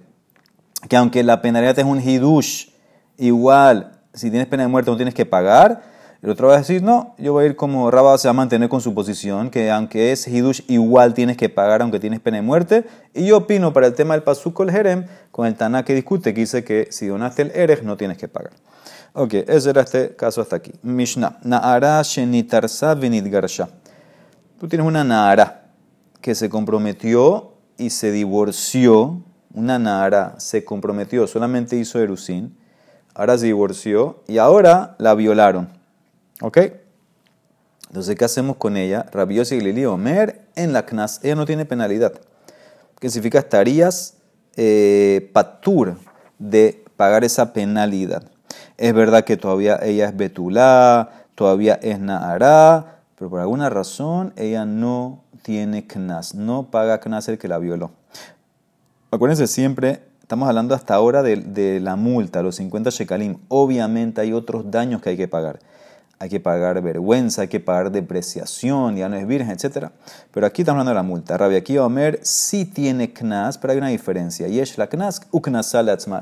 que 0.89 0.97
aunque 0.97 1.23
la 1.23 1.41
penalidad 1.41 1.79
es 1.79 1.85
un 1.85 2.01
hidush, 2.01 2.72
igual, 3.17 3.99
si 4.13 4.29
tienes 4.29 4.47
pena 4.47 4.63
de 4.63 4.69
muerte 4.69 4.91
no 4.91 4.97
tienes 4.97 5.13
que 5.13 5.25
pagar. 5.25 5.93
El 6.21 6.29
otro 6.29 6.47
va 6.47 6.55
a 6.55 6.57
decir, 6.59 6.81
no, 6.81 7.15
yo 7.17 7.33
voy 7.33 7.43
a 7.43 7.47
ir 7.47 7.57
como 7.57 7.91
Rabba 7.91 8.17
se 8.17 8.29
va 8.29 8.31
a 8.31 8.33
mantener 8.33 8.69
con 8.69 8.79
su 8.79 8.93
posición, 8.93 9.49
que 9.49 9.69
aunque 9.69 10.13
es 10.13 10.25
hidush, 10.25 10.61
igual 10.69 11.13
tienes 11.13 11.35
que 11.35 11.49
pagar 11.49 11.81
aunque 11.81 11.99
tienes 11.99 12.21
pena 12.21 12.37
de 12.37 12.43
muerte. 12.43 12.85
Y 13.13 13.25
yo 13.25 13.37
opino 13.37 13.73
para 13.73 13.87
el 13.87 13.93
tema 13.93 14.13
del 14.13 14.23
pasuk 14.23 14.61
el 14.61 14.71
jerem, 14.71 15.05
con 15.31 15.47
el 15.47 15.55
Taná 15.55 15.83
que 15.83 15.93
discute, 15.93 16.33
que 16.33 16.41
dice 16.41 16.63
que 16.63 16.87
si 16.91 17.07
donaste 17.07 17.41
el 17.41 17.51
erej 17.51 17.83
no 17.83 17.97
tienes 17.97 18.17
que 18.17 18.29
pagar. 18.29 18.53
Ok, 19.11 19.33
ese 19.47 19.69
era 19.69 19.81
este 19.81 20.15
caso 20.15 20.41
hasta 20.41 20.55
aquí. 20.55 20.71
Mishnah, 20.81 21.39
Naara 21.43 22.01
shenitarsa 22.03 22.95
garsha. 22.95 23.67
Tú 24.59 24.69
tienes 24.69 24.87
una 24.87 25.03
Naara 25.03 25.65
que 26.21 26.35
se 26.35 26.47
comprometió 26.47 27.55
y 27.77 27.89
se 27.89 28.11
divorció 28.11 29.23
una 29.53 29.77
Nara 29.79 30.35
se 30.39 30.65
comprometió, 30.65 31.27
solamente 31.27 31.75
hizo 31.77 31.99
Erusín, 31.99 32.57
ahora 33.13 33.37
se 33.37 33.47
divorció 33.47 34.23
y 34.27 34.37
ahora 34.37 34.95
la 34.97 35.13
violaron. 35.15 35.69
¿Ok? 36.41 36.57
Entonces, 37.87 38.15
¿qué 38.15 38.25
hacemos 38.25 38.57
con 38.57 38.75
ella? 38.75 39.05
Rabiosi 39.11 39.55
y 39.55 39.61
Lili 39.61 39.85
Omer 39.85 40.41
en 40.55 40.73
la 40.73 40.85
CNAS, 40.85 41.19
ella 41.23 41.35
no 41.35 41.45
tiene 41.45 41.65
penalidad. 41.65 42.13
¿Qué 42.99 43.09
significa? 43.09 43.39
Estarías 43.39 44.15
eh, 44.55 45.29
patur 45.33 45.97
de 46.39 46.83
pagar 46.97 47.23
esa 47.23 47.53
penalidad. 47.53 48.23
Es 48.77 48.93
verdad 48.93 49.23
que 49.25 49.37
todavía 49.37 49.79
ella 49.83 50.07
es 50.07 50.17
Betulá, 50.17 51.25
todavía 51.35 51.75
es 51.75 51.99
Nahara, 51.99 53.01
pero 53.17 53.29
por 53.29 53.39
alguna 53.39 53.69
razón 53.69 54.33
ella 54.35 54.65
no 54.65 55.23
tiene 55.43 55.85
CNAS, 55.85 56.33
no 56.33 56.71
paga 56.71 56.99
CNAS 56.99 57.27
el 57.29 57.37
que 57.37 57.47
la 57.47 57.59
violó. 57.59 57.91
Acuérdense 59.11 59.45
siempre, 59.45 60.01
estamos 60.23 60.47
hablando 60.47 60.73
hasta 60.73 60.95
ahora 60.95 61.21
de, 61.21 61.79
la 61.81 61.95
multa, 61.95 62.41
los 62.41 62.55
50 62.55 62.89
shekalim. 62.89 63.37
Obviamente 63.49 64.21
hay 64.21 64.33
otros 64.33 64.71
daños 64.71 65.01
que 65.01 65.09
hay 65.09 65.17
que 65.17 65.27
pagar. 65.27 65.59
Hay 66.17 66.29
que 66.29 66.39
pagar 66.39 66.81
vergüenza, 66.81 67.41
hay 67.41 67.49
que 67.49 67.59
pagar 67.59 67.91
depreciación, 67.91 68.95
ya 68.95 69.09
no 69.09 69.17
es 69.17 69.27
virgen, 69.27 69.51
etc. 69.51 69.89
Pero 70.31 70.47
aquí 70.47 70.61
estamos 70.61 70.79
hablando 70.79 70.91
de 70.91 70.95
la 70.95 71.03
multa. 71.03 71.37
Rabbi 71.37 71.57
Akiva 71.57 71.85
Omer 71.85 72.19
sí 72.23 72.63
tiene 72.63 73.11
knas, 73.11 73.57
pero 73.57 73.73
hay 73.73 73.79
una 73.79 73.89
diferencia. 73.89 74.47
Y 74.47 74.59
es 74.59 74.77
la 74.77 74.87
knas, 74.87 75.19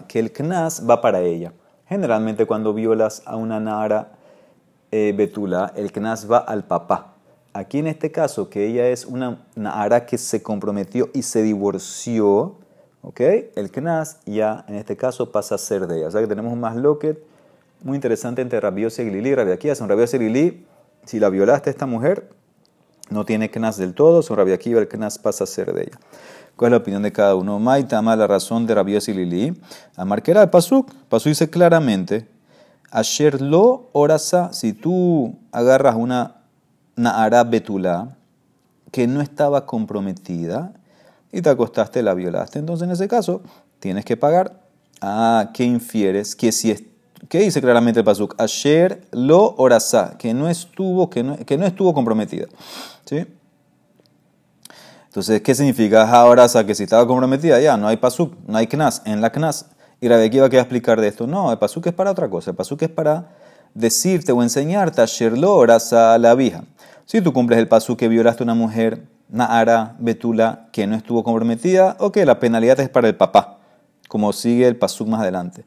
que 0.08 0.20
el 0.20 0.34
knas 0.34 0.89
va 0.89 1.00
para 1.01 1.22
ella. 1.22 1.53
Generalmente 1.88 2.48
cuando 2.48 2.74
violas 2.74 3.22
a 3.25 3.36
una 3.36 3.60
nara 3.60 4.13
eh, 4.91 5.13
betula, 5.15 5.72
el 5.75 5.91
knas 5.91 6.29
va 6.29 6.39
al 6.39 6.63
papá. 6.63 7.13
Aquí 7.53 7.77
en 7.77 7.88
este 7.88 8.12
caso, 8.12 8.50
que 8.50 8.65
ella 8.65 8.88
es 8.88 9.05
una 9.05 9.46
nara 9.55 10.08
que 10.08 10.17
se 10.17 10.41
comprometió 10.41 11.10
y 11.13 11.22
se 11.22 11.43
divorció, 11.43 12.61
¿Ok? 13.01 13.20
El 13.55 13.72
Knas 13.72 14.20
ya 14.25 14.65
en 14.67 14.75
este 14.75 14.96
caso 14.96 15.31
pasa 15.31 15.55
a 15.55 15.58
ser 15.58 15.88
de 15.88 15.98
ella. 15.98 16.08
O 16.08 16.12
sea 16.12 16.22
que 16.22 16.27
tenemos 16.27 16.53
un 16.53 16.60
más 16.60 16.75
loquet 16.75 17.24
muy 17.84 17.96
interesante 17.96 18.41
entre 18.41 18.60
Rabiosa 18.60 19.01
y 19.01 19.10
Lili 19.10 19.34
Rabia. 19.34 19.75
Son 19.75 19.89
Rabiosa 19.89 20.17
y 20.17 20.20
Lili, 20.20 20.65
si 21.05 21.20
la 21.20 21.29
violaste 21.29 21.70
esta 21.70 21.86
mujer, 21.88 22.29
no 23.10 23.25
tiene 23.25 23.50
Knas 23.50 23.77
del 23.77 23.93
todo. 23.93 24.22
Son 24.22 24.38
Rabia 24.38 24.55
Akiva, 24.55 24.79
el 24.79 24.88
Knas 24.88 25.17
pasa 25.17 25.46
a 25.46 25.48
ser 25.48 25.74
de 25.74 25.84
ella. 25.84 26.00
¿Cuál 26.55 26.70
es 26.70 26.72
la 26.74 26.77
opinión 26.77 27.01
de 27.01 27.12
cada 27.12 27.34
uno? 27.36 27.60
Maitama, 27.60 28.15
la 28.15 28.27
razón 28.27 28.67
de 28.67 28.75
Rabiosa 28.75 29.10
y 29.10 29.15
Lili. 29.15 29.60
Amarquera 29.96 30.43
el 30.43 30.50
Pasuk. 30.50 30.93
Pasuk 31.10 31.29
dice 31.29 31.50
claramente: 31.50 32.27
Asher 32.91 33.41
lo 33.41 33.89
orasa, 33.93 34.53
si 34.53 34.74
tú 34.74 35.39
agarras 35.51 35.96
una 35.96 36.36
Naara 36.96 37.43
Betula 37.46 38.15
que 38.91 39.08
no 39.08 39.22
estaba 39.22 39.65
comprometida, 39.65 40.74
y 41.32 41.42
te 41.42 41.50
acostaste, 41.50 42.04
la 42.04 42.14
violaste. 42.14 42.60
Entonces, 42.60 42.86
en 42.86 42.92
ese 42.92 43.08
caso, 43.08 43.42
tienes 43.80 44.06
que 44.06 44.18
pagar. 44.18 44.62
Ah, 45.02 45.52
¿qué 45.54 45.64
infieres? 45.64 46.36
Que 46.36 46.52
si 46.52 46.72
es, 46.72 46.84
¿Qué 47.30 47.40
dice 47.40 47.62
claramente 47.62 48.00
el 48.00 48.06
pasuk? 48.06 48.36
Ayer 48.38 49.08
lo 49.12 49.56
orasa, 49.58 50.16
que 50.18 50.34
no 50.34 50.50
estuvo, 50.50 51.10
que 51.10 51.24
no, 51.24 51.38
que 51.38 51.58
no 51.58 51.66
estuvo 51.66 51.94
comprometida. 51.94 52.48
¿Sí? 53.06 53.26
Entonces, 55.06 55.42
¿qué 55.42 55.54
significa 55.54 56.26
orasa? 56.26 56.66
Que 56.66 56.74
si 56.74 56.84
estaba 56.84 57.06
comprometida, 57.06 57.60
ya 57.60 57.78
no 57.78 57.88
hay 57.88 57.98
pasuk, 57.98 58.34
no 58.48 58.58
hay 58.58 58.68
knas, 58.68 59.02
en 59.06 59.22
la 59.22 59.32
knas. 59.32 59.68
Y 60.00 60.08
la 60.08 60.18
de 60.18 60.30
va 60.40 60.48
a 60.48 60.50
explicar 60.50 61.00
de 61.00 61.08
esto. 61.08 61.28
No, 61.28 61.52
el 61.52 61.60
pasuk 61.60 61.86
es 61.88 61.94
para 61.94 62.12
otra 62.12 62.30
cosa. 62.30 62.52
El 62.52 62.58
pasuk 62.58 62.82
es 62.82 62.90
para 62.90 63.36
decirte 63.74 64.32
o 64.32 64.42
enseñarte 64.42 65.02
ayer 65.02 65.38
lo 65.38 65.56
orasa 65.56 66.14
a 66.16 66.18
la 66.18 66.34
vieja. 66.34 66.64
Si 67.06 67.22
tú 67.22 67.34
cumples 67.34 67.60
el 67.60 67.68
pasuk 67.68 68.00
que 68.00 68.08
violaste 68.08 68.42
a 68.42 68.46
una 68.46 68.56
mujer 68.56 69.04
Naara 69.32 69.96
Betula 69.98 70.68
que 70.72 70.86
no 70.86 70.96
estuvo 70.96 71.24
comprometida, 71.24 71.96
o 72.00 72.12
que 72.12 72.26
la 72.26 72.40
penalidad 72.40 72.80
es 72.80 72.90
para 72.90 73.08
el 73.08 73.16
papá, 73.16 73.60
como 74.08 74.32
sigue 74.34 74.68
el 74.68 74.76
pasuk 74.76 75.08
más 75.08 75.22
adelante. 75.22 75.64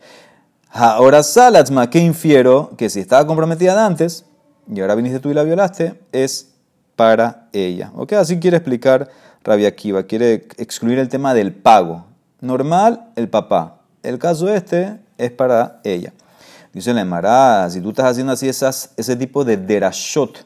Ahora 0.71 1.23
Salatzma, 1.23 1.89
que 1.89 1.99
infiero 1.99 2.73
que 2.77 2.91
si 2.91 3.01
estaba 3.01 3.27
comprometida 3.27 3.85
antes, 3.85 4.25
y 4.73 4.81
ahora 4.81 4.95
viniste 4.95 5.21
tú 5.21 5.31
y 5.31 5.35
la 5.35 5.43
violaste, 5.43 6.01
es 6.13 6.55
para 6.97 7.49
ella. 7.53 7.91
¿Ok? 7.97 8.13
Así 8.15 8.39
quiere 8.39 8.57
explicar 8.57 9.09
Rabia 9.43 9.69
Akiva, 9.69 10.05
quiere 10.05 10.47
excluir 10.57 10.99
el 10.99 11.09
tema 11.09 11.35
del 11.35 11.55
pago. 11.55 12.07
Normal, 12.41 13.11
el 13.17 13.29
papá. 13.29 13.81
El 14.03 14.19
caso 14.19 14.49
este 14.49 14.99
es 15.19 15.31
para 15.31 15.81
ella. 15.85 16.13
Dice 16.73 16.93
la 16.93 17.03
Emara, 17.03 17.71
si 17.71 17.81
tú 17.81 17.91
estás 17.91 18.07
haciendo 18.07 18.33
así 18.33 18.49
esas, 18.49 18.91
ese 18.97 19.15
tipo 19.15 19.45
de 19.45 19.57
derashot, 19.57 20.45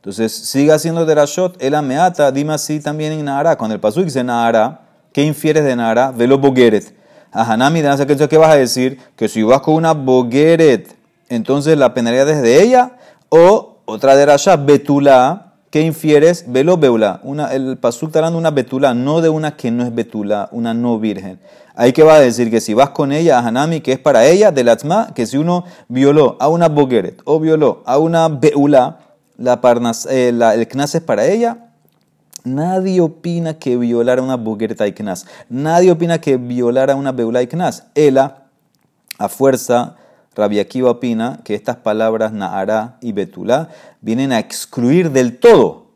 entonces 0.00 0.32
sigue 0.32 0.72
haciendo 0.72 1.04
derashot, 1.04 1.62
el 1.62 1.74
ameata, 1.74 2.32
dime 2.32 2.54
así 2.54 2.80
también 2.80 3.12
en 3.12 3.22
Nahara. 3.26 3.56
Cuando 3.56 3.74
el 3.74 3.80
pasuk 3.80 4.04
dice 4.04 4.24
Nahara, 4.24 4.80
¿qué 5.12 5.22
infieres 5.22 5.62
de 5.62 5.76
Nahara? 5.76 6.10
Velo 6.10 6.38
bogueret. 6.38 6.96
A 7.30 7.42
Hanami, 7.52 7.82
¿qué 7.82 8.38
vas 8.38 8.50
a 8.50 8.56
decir? 8.56 8.98
Que 9.14 9.28
si 9.28 9.42
vas 9.42 9.60
con 9.60 9.74
una 9.74 9.92
bogueret, 9.92 10.96
entonces 11.28 11.76
la 11.76 11.92
penalidad 11.92 12.30
es 12.30 12.40
de 12.40 12.62
ella, 12.62 12.92
o 13.28 13.76
otra 13.84 14.16
derasha, 14.16 14.56
betula, 14.56 15.52
¿Qué 15.68 15.82
infieres? 15.82 16.46
Velo 16.48 16.78
beula. 16.78 17.20
Una, 17.22 17.52
el 17.52 17.78
pasuk 17.78 18.08
está 18.08 18.22
dando 18.22 18.38
una 18.38 18.50
betula, 18.50 18.92
no 18.92 19.20
de 19.20 19.28
una 19.28 19.54
que 19.56 19.70
no 19.70 19.84
es 19.84 19.94
betula, 19.94 20.48
una 20.50 20.74
no 20.74 20.98
virgen. 20.98 21.38
Ahí 21.76 21.92
que 21.92 22.02
va 22.02 22.14
a 22.14 22.20
decir 22.20 22.50
que 22.50 22.60
si 22.60 22.74
vas 22.74 22.90
con 22.90 23.12
ella 23.12 23.38
a 23.38 23.46
Hanami, 23.46 23.80
que 23.80 23.92
es 23.92 24.00
para 24.00 24.26
ella, 24.26 24.50
del 24.50 24.68
atma, 24.68 25.12
que 25.14 25.26
si 25.26 25.36
uno 25.36 25.64
violó 25.86 26.36
a 26.40 26.48
una 26.48 26.68
bogueret 26.68 27.20
o 27.24 27.38
violó 27.38 27.84
a 27.86 27.98
una 27.98 28.26
beula, 28.28 28.98
la 29.40 29.62
parnas, 29.62 30.06
eh, 30.06 30.28
el 30.28 30.68
knas 30.68 30.94
es 30.94 31.00
para 31.00 31.24
ella. 31.24 31.70
Nadie 32.44 33.00
opina 33.00 33.54
que 33.54 33.76
violar 33.76 34.18
a 34.18 34.22
una 34.22 34.36
bogueret 34.36 34.80
hay 34.80 34.92
knas. 34.92 35.26
Nadie 35.48 35.90
opina 35.90 36.20
que 36.20 36.36
violar 36.36 36.90
a 36.90 36.94
una 36.94 37.12
beula 37.12 37.38
hay 37.38 37.46
knas. 37.46 37.84
Ella, 37.94 38.44
a 39.18 39.28
fuerza, 39.30 39.96
Rabbi 40.36 40.60
Akiva 40.60 40.90
opina 40.90 41.40
que 41.42 41.54
estas 41.54 41.76
palabras 41.76 42.32
Nahara 42.32 42.98
y 43.00 43.12
Betulá 43.12 43.70
vienen 44.02 44.32
a 44.32 44.38
excluir 44.38 45.10
del 45.10 45.38
todo. 45.38 45.86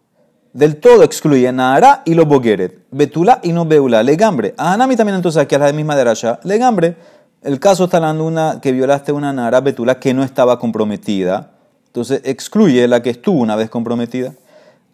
Del 0.54 0.76
todo 0.80 1.02
excluye 1.02 1.50
Nahara 1.52 2.02
y 2.06 2.14
los 2.14 2.26
Bogueret. 2.26 2.86
Betulá 2.90 3.40
y 3.42 3.52
no 3.52 3.66
Beula. 3.66 4.02
Legambre. 4.02 4.54
A 4.56 4.72
Hanami 4.72 4.96
también 4.96 5.16
entonces 5.16 5.42
aquí 5.42 5.54
es 5.54 5.60
la 5.60 5.72
misma 5.72 5.96
de 5.96 6.04
Rasha. 6.04 6.40
Legambre. 6.44 6.96
El 7.42 7.60
caso 7.60 7.84
está 7.84 7.98
hablando 7.98 8.24
una 8.24 8.60
que 8.62 8.72
violaste 8.72 9.12
una 9.12 9.34
Nahara 9.34 9.60
Betulá 9.60 10.00
que 10.00 10.14
no 10.14 10.24
estaba 10.24 10.58
comprometida. 10.58 11.53
Entonces 11.94 12.22
excluye 12.24 12.88
la 12.88 13.02
que 13.02 13.10
estuvo 13.10 13.40
una 13.40 13.54
vez 13.54 13.70
comprometida. 13.70 14.34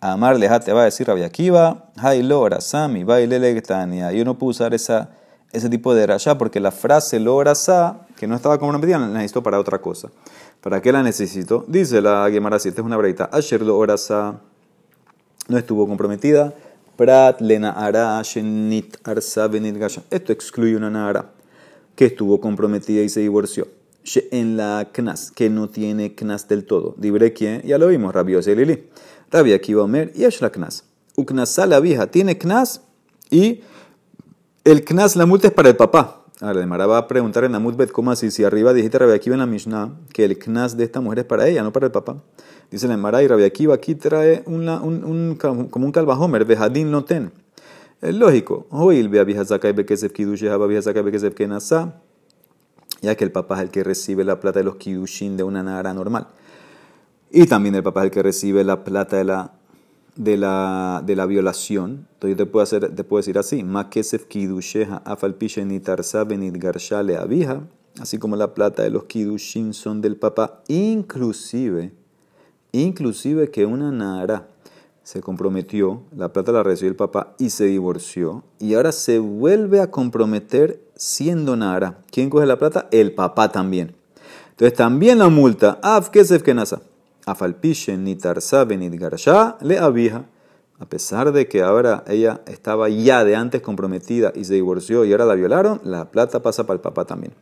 Amar 0.02 0.38
te 0.60 0.72
va 0.74 0.82
a 0.82 0.84
decir 0.84 1.06
Rabbi 1.06 1.22
Akiva, 1.22 1.86
Hailo, 1.96 2.46
Sami, 2.60 3.04
Baile, 3.04 3.62
Yo 4.14 4.24
no 4.26 4.36
puedo 4.36 4.50
usar 4.50 4.74
esa 4.74 5.08
ese 5.52 5.68
tipo 5.68 5.94
de 5.94 6.06
raya 6.06 6.38
porque 6.38 6.60
la 6.60 6.70
frase 6.70 7.18
lo 7.18 7.42
sa, 7.54 8.06
que 8.16 8.26
no 8.26 8.36
estaba 8.36 8.58
comprometida, 8.58 8.98
la 8.98 9.08
necesito 9.08 9.42
para 9.42 9.58
otra 9.58 9.80
cosa. 9.80 10.10
¿Para 10.60 10.80
qué 10.80 10.92
la 10.92 11.02
necesito? 11.02 11.64
Dice 11.66 12.00
la 12.00 12.28
Gemara 12.30 12.58
si 12.58 12.68
esta 12.68 12.82
es 12.82 12.84
una 12.84 12.96
breita. 12.96 13.24
Asher 13.32 13.62
lo 13.62 13.96
sa 13.96 14.40
no 15.48 15.58
estuvo 15.58 15.86
comprometida. 15.86 16.52
Prat 16.96 17.40
lena 17.40 17.70
ara 17.70 18.20
shenit 18.22 18.98
arsa 19.04 19.48
benit 19.48 19.76
Esto 20.10 20.32
excluye 20.32 20.76
una 20.76 20.90
nara 20.90 21.30
que 21.96 22.06
estuvo 22.06 22.40
comprometida 22.40 23.02
y 23.02 23.08
se 23.08 23.20
divorció. 23.20 23.79
En 24.16 24.56
la 24.56 24.88
knas, 24.92 25.30
que 25.30 25.50
no 25.50 25.68
tiene 25.68 26.14
knas 26.14 26.48
del 26.48 26.64
todo. 26.64 26.94
Dibre 26.98 27.32
quién, 27.32 27.62
ya 27.62 27.78
lo 27.78 27.88
vimos, 27.88 28.14
Rabio 28.14 28.40
Lili. 28.40 28.88
Rabia 29.30 29.56
Akiva 29.56 29.84
Omer, 29.84 30.12
y 30.14 30.26
la 30.40 30.50
knas. 30.50 30.84
Uknasa 31.16 31.66
la 31.66 31.80
vieja 31.80 32.06
tiene 32.08 32.38
knas 32.38 32.82
y 33.30 33.60
el 34.64 34.84
knas, 34.84 35.16
la 35.16 35.26
multa 35.26 35.48
es 35.48 35.52
para 35.52 35.68
el 35.68 35.76
papá. 35.76 36.24
Ahora, 36.40 36.66
Mara 36.66 36.86
va 36.86 36.98
a 36.98 37.06
preguntar 37.06 37.44
en 37.44 37.52
la 37.52 37.58
multa, 37.58 37.86
¿cómo 37.88 38.10
así? 38.10 38.30
Si 38.30 38.44
arriba 38.44 38.72
dijiste 38.72 38.98
Rabbi 38.98 39.12
Akiva 39.12 39.34
en 39.34 39.40
la 39.40 39.46
Mishnah 39.46 39.92
que 40.12 40.24
el 40.24 40.38
knas 40.38 40.76
de 40.76 40.84
esta 40.84 41.00
mujer 41.00 41.20
es 41.20 41.24
para 41.26 41.46
ella, 41.46 41.62
no 41.62 41.72
para 41.72 41.86
el 41.86 41.92
papá. 41.92 42.16
Dice 42.70 42.88
la 42.88 42.96
Mara 42.96 43.22
y 43.22 43.28
Rabbi 43.28 43.44
Akiva 43.44 43.74
aquí 43.74 43.94
trae 43.94 44.42
un, 44.46 44.68
un, 44.68 45.36
como 45.36 45.84
un 45.84 45.92
calvajomer, 45.92 46.44
vejadín 46.44 46.90
no 46.90 47.04
ten. 47.04 47.30
Es 48.00 48.14
lógico. 48.14 48.66
Hoy 48.70 48.98
el 48.98 49.10
ya 53.00 53.14
que 53.16 53.24
el 53.24 53.32
papá 53.32 53.56
es 53.56 53.62
el 53.62 53.70
que 53.70 53.84
recibe 53.84 54.24
la 54.24 54.40
plata 54.40 54.60
de 54.60 54.64
los 54.64 54.76
kidushin 54.76 55.36
de 55.36 55.42
una 55.42 55.62
nara 55.62 55.94
normal. 55.94 56.28
Y 57.30 57.46
también 57.46 57.74
el 57.74 57.82
papá 57.82 58.00
es 58.00 58.06
el 58.06 58.10
que 58.10 58.22
recibe 58.22 58.64
la 58.64 58.84
plata 58.84 59.16
de 59.16 59.24
la 59.24 59.52
de 60.16 60.36
la, 60.36 61.02
de 61.04 61.16
la 61.16 61.26
violación, 61.26 62.06
entonces 62.14 62.36
te 62.36 62.46
puedo, 62.46 62.62
hacer, 62.62 62.94
te 62.94 63.04
puedo 63.04 63.20
decir 63.20 63.38
así, 63.38 63.62
Makesef 63.62 64.26
kidusheha 64.26 65.02
afalpishe 65.04 65.64
nitarsa 65.64 66.24
benit 66.24 66.56
garshale 66.58 67.16
abija, 67.16 67.62
así 68.00 68.18
como 68.18 68.36
la 68.36 68.52
plata 68.52 68.82
de 68.82 68.90
los 68.90 69.04
kidushin 69.04 69.72
son 69.72 70.00
del 70.00 70.16
papá, 70.16 70.62
inclusive, 70.68 71.92
inclusive 72.72 73.50
que 73.50 73.64
una 73.64 73.90
nara 73.90 74.48
se 75.02 75.20
comprometió, 75.22 76.02
la 76.14 76.32
plata 76.32 76.52
la 76.52 76.62
recibió 76.62 76.90
el 76.90 76.96
papá 76.96 77.34
y 77.38 77.50
se 77.50 77.64
divorció, 77.64 78.44
y 78.58 78.74
ahora 78.74 78.92
se 78.92 79.18
vuelve 79.18 79.80
a 79.80 79.90
comprometer 79.90 80.80
siendo 81.00 81.56
nara. 81.56 82.02
¿Quién 82.10 82.28
coge 82.28 82.44
la 82.44 82.58
plata? 82.58 82.86
El 82.90 83.12
papá 83.12 83.50
también. 83.50 83.96
Entonces 84.50 84.76
también 84.76 85.18
la 85.18 85.30
multa, 85.30 85.78
af 85.82 86.10
kesef 86.10 86.42
kenasa 86.42 86.82
Afalpishen 87.24 88.04
ni 88.04 88.14
ni 88.14 88.96
garsha 88.98 89.56
le 89.62 89.78
abija. 89.78 90.26
A 90.78 90.84
pesar 90.86 91.32
de 91.32 91.48
que 91.48 91.62
ahora 91.62 92.04
ella 92.06 92.42
estaba 92.46 92.90
ya 92.90 93.24
de 93.24 93.34
antes 93.34 93.62
comprometida 93.62 94.32
y 94.34 94.44
se 94.44 94.54
divorció 94.54 95.04
y 95.06 95.12
ahora 95.12 95.24
la 95.24 95.34
violaron, 95.34 95.80
la 95.84 96.10
plata 96.10 96.42
pasa 96.42 96.64
para 96.64 96.74
el 96.74 96.80
papá 96.80 97.06
también. 97.06 97.32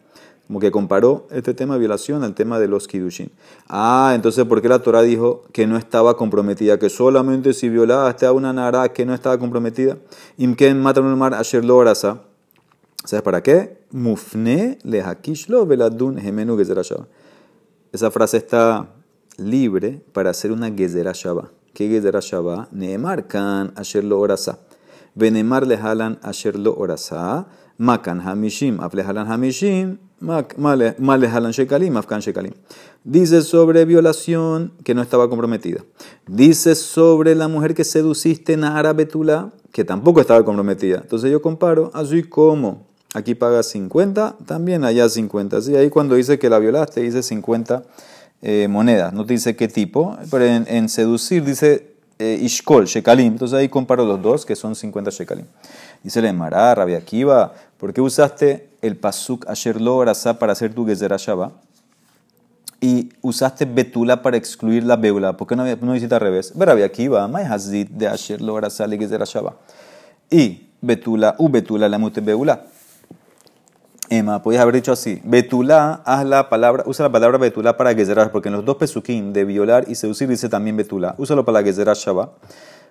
Como 0.46 0.60
que 0.60 0.70
comparó 0.70 1.26
este 1.30 1.52
tema 1.52 1.74
de 1.74 1.80
violación 1.80 2.22
al 2.22 2.34
tema 2.34 2.58
de 2.60 2.68
los 2.68 2.86
kidushin. 2.86 3.30
Ah, 3.68 4.12
entonces, 4.14 4.44
¿por 4.44 4.62
qué 4.62 4.68
la 4.68 4.78
Torah 4.80 5.02
dijo 5.02 5.44
que 5.52 5.66
no 5.66 5.76
estaba 5.76 6.16
comprometida? 6.16 6.78
Que 6.78 6.90
solamente 6.90 7.52
si 7.52 7.68
violaste 7.68 8.24
a 8.24 8.32
una 8.32 8.52
nara 8.52 8.88
que 8.92 9.04
no 9.04 9.14
estaba 9.14 9.38
comprometida. 9.38 9.98
Imken 10.36 10.80
matan 10.80 11.18
mar 11.18 11.34
asher 11.34 11.64
lo 11.64 11.76
¿Sabes 13.08 13.22
para 13.22 13.42
qué? 13.42 13.86
Mufne 13.90 14.76
le 14.82 15.00
hakishlo 15.00 15.64
veladun 15.64 16.18
gemenu 16.18 16.58
Esa 17.90 18.10
frase 18.10 18.36
está 18.36 18.86
libre 19.38 20.02
para 20.12 20.28
hacer 20.28 20.52
una 20.52 20.70
Gezerah 20.70 21.14
Shabbat. 21.14 21.50
¿Qué 21.72 21.88
Gezerah 21.88 22.20
Shabbat? 22.20 22.70
Neemar 22.70 23.26
kan 23.26 23.72
asher 23.76 24.04
orasa. 24.12 24.58
Venemar 25.14 25.66
le 25.66 25.78
halan 25.78 26.18
asher 26.20 26.58
lo 26.58 26.76
orasa. 26.76 27.46
Makan 27.78 28.20
hamishim, 28.20 28.78
afle 28.78 29.02
halan 29.02 29.26
hamishim. 29.26 29.96
Male 30.20 31.28
halan 31.28 31.52
shekalim, 31.52 31.96
afkan 31.96 32.20
shekalim. 32.20 32.52
Dice 33.04 33.40
sobre 33.40 33.86
violación 33.86 34.74
que 34.84 34.94
no 34.94 35.00
estaba 35.00 35.30
comprometida. 35.30 35.82
Dice 36.26 36.74
sobre 36.74 37.34
la 37.34 37.48
mujer 37.48 37.72
que 37.72 37.84
seduciste 37.84 38.58
Nahara 38.58 38.92
Betula, 38.92 39.50
que 39.72 39.82
tampoco 39.82 40.20
estaba 40.20 40.44
comprometida. 40.44 40.98
Entonces 40.98 41.32
yo 41.32 41.40
comparo 41.40 41.90
así 41.94 42.22
como 42.22 42.87
aquí 43.14 43.34
paga 43.34 43.62
50, 43.62 44.36
también 44.46 44.84
allá 44.84 45.08
50. 45.08 45.56
Así 45.56 45.76
ahí 45.76 45.90
cuando 45.90 46.14
dice 46.14 46.38
que 46.38 46.50
la 46.50 46.58
violaste, 46.58 47.00
dice 47.00 47.22
50 47.22 47.82
eh, 48.42 48.68
monedas. 48.68 49.12
No 49.12 49.24
te 49.24 49.34
dice 49.34 49.56
qué 49.56 49.68
tipo, 49.68 50.16
pero 50.30 50.44
en, 50.44 50.88
seducir 50.88 51.44
dice 51.44 51.94
eh, 52.18 52.38
Ishkol, 52.40 52.86
Shekalim. 52.86 53.32
Entonces 53.32 53.58
ahí 53.58 53.68
comparo 53.68 54.04
los 54.04 54.20
dos, 54.20 54.44
que 54.46 54.56
son 54.56 54.74
50 54.74 55.10
Shekalim. 55.10 55.46
Dice 56.02 56.22
le 56.22 56.32
Mará, 56.32 56.74
Rabia 56.74 56.98
Akiva, 56.98 57.52
¿por 57.78 57.92
qué 57.92 58.00
usaste 58.00 58.68
el 58.82 58.96
Pasuk 58.96 59.48
Asher 59.48 59.80
Lo 59.80 60.04
para 60.38 60.52
hacer 60.52 60.74
tu 60.74 60.86
Gezerah 60.86 61.16
Shabbat? 61.16 61.52
Y 62.80 63.08
usaste 63.22 63.64
Betula 63.64 64.22
para 64.22 64.36
excluir 64.36 64.84
la 64.84 64.94
Beula. 64.94 65.36
¿Por 65.36 65.48
qué 65.48 65.56
no, 65.56 65.64
no 65.64 65.96
hiciste 65.96 66.14
al 66.14 66.20
revés? 66.20 66.54
May 66.54 67.44
Hazit 67.44 67.88
de 67.88 68.06
Asher 68.06 68.40
Lo. 68.40 68.60
Y 70.30 70.68
Betula, 70.80 71.34
U 71.38 71.48
Betula 71.48 71.88
la 71.88 71.98
mute 71.98 72.20
Beula. 72.20 72.66
Emma, 74.10 74.42
podías 74.42 74.62
haber 74.62 74.74
dicho 74.74 74.92
así. 74.92 75.20
Betulá, 75.24 76.02
haz 76.04 76.24
la 76.24 76.48
palabra, 76.48 76.82
usa 76.86 77.04
la 77.04 77.12
palabra 77.12 77.38
betulá 77.38 77.76
para 77.76 77.94
gezerar, 77.94 78.32
porque 78.32 78.48
en 78.48 78.54
los 78.54 78.64
dos 78.64 78.76
pesukim 78.76 79.32
de 79.32 79.44
violar 79.44 79.84
y 79.88 79.94
seducir 79.94 80.28
dice 80.28 80.48
también 80.48 80.76
betulá. 80.76 81.14
Úsalo 81.18 81.44
para 81.44 81.62
gezerar 81.62 81.96
shaba. 81.96 82.32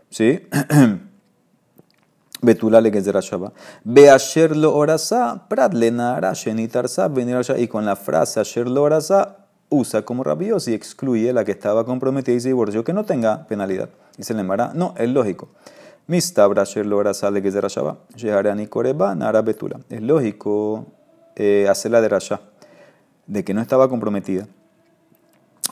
¿Sí? 0.09 0.47
betulá 2.41 2.81
le 2.81 2.91
gezerar 2.91 3.23
shaba. 3.23 3.51
Beasher 3.83 4.55
lo 4.55 4.75
orasa, 4.75 5.47
prat 5.49 5.73
le 5.73 5.91
nara, 5.91 6.33
shenitarsa, 6.33 7.07
venir 7.07 7.37
Y 7.57 7.67
con 7.67 7.85
la 7.85 7.95
frase 7.95 8.39
asher 8.39 8.67
lo 8.67 8.83
orasa, 8.83 9.37
usa 9.69 10.03
como 10.03 10.23
rabios 10.23 10.67
y 10.67 10.73
excluye 10.73 11.33
la 11.33 11.43
que 11.43 11.51
estaba 11.51 11.85
comprometida 11.85 12.35
y 12.35 12.39
se 12.39 12.49
divorció, 12.49 12.83
que 12.83 12.93
no 12.93 13.03
tenga 13.05 13.47
penalidad. 13.47 13.89
Y 14.17 14.23
se 14.23 14.33
le 14.33 14.43
mara, 14.43 14.71
no, 14.73 14.93
es 14.97 15.09
lógico. 15.09 15.49
Mistabra 16.05 16.61
asher 16.61 16.85
lo 16.85 16.97
orasa 16.97 17.31
le 17.31 17.41
gezerar 17.41 17.71
shaba. 17.71 17.97
Sheharani 18.15 18.67
koreba, 18.67 19.15
nara 19.15 19.41
betula. 19.41 19.79
Es 19.89 20.01
lógico 20.01 20.96
eh, 21.37 21.67
hacer 21.69 21.91
la 21.91 22.01
de 22.01 22.09
Rasha, 22.09 22.41
de 23.27 23.43
que 23.43 23.53
no 23.53 23.61
estaba 23.61 23.87
comprometida 23.89 24.47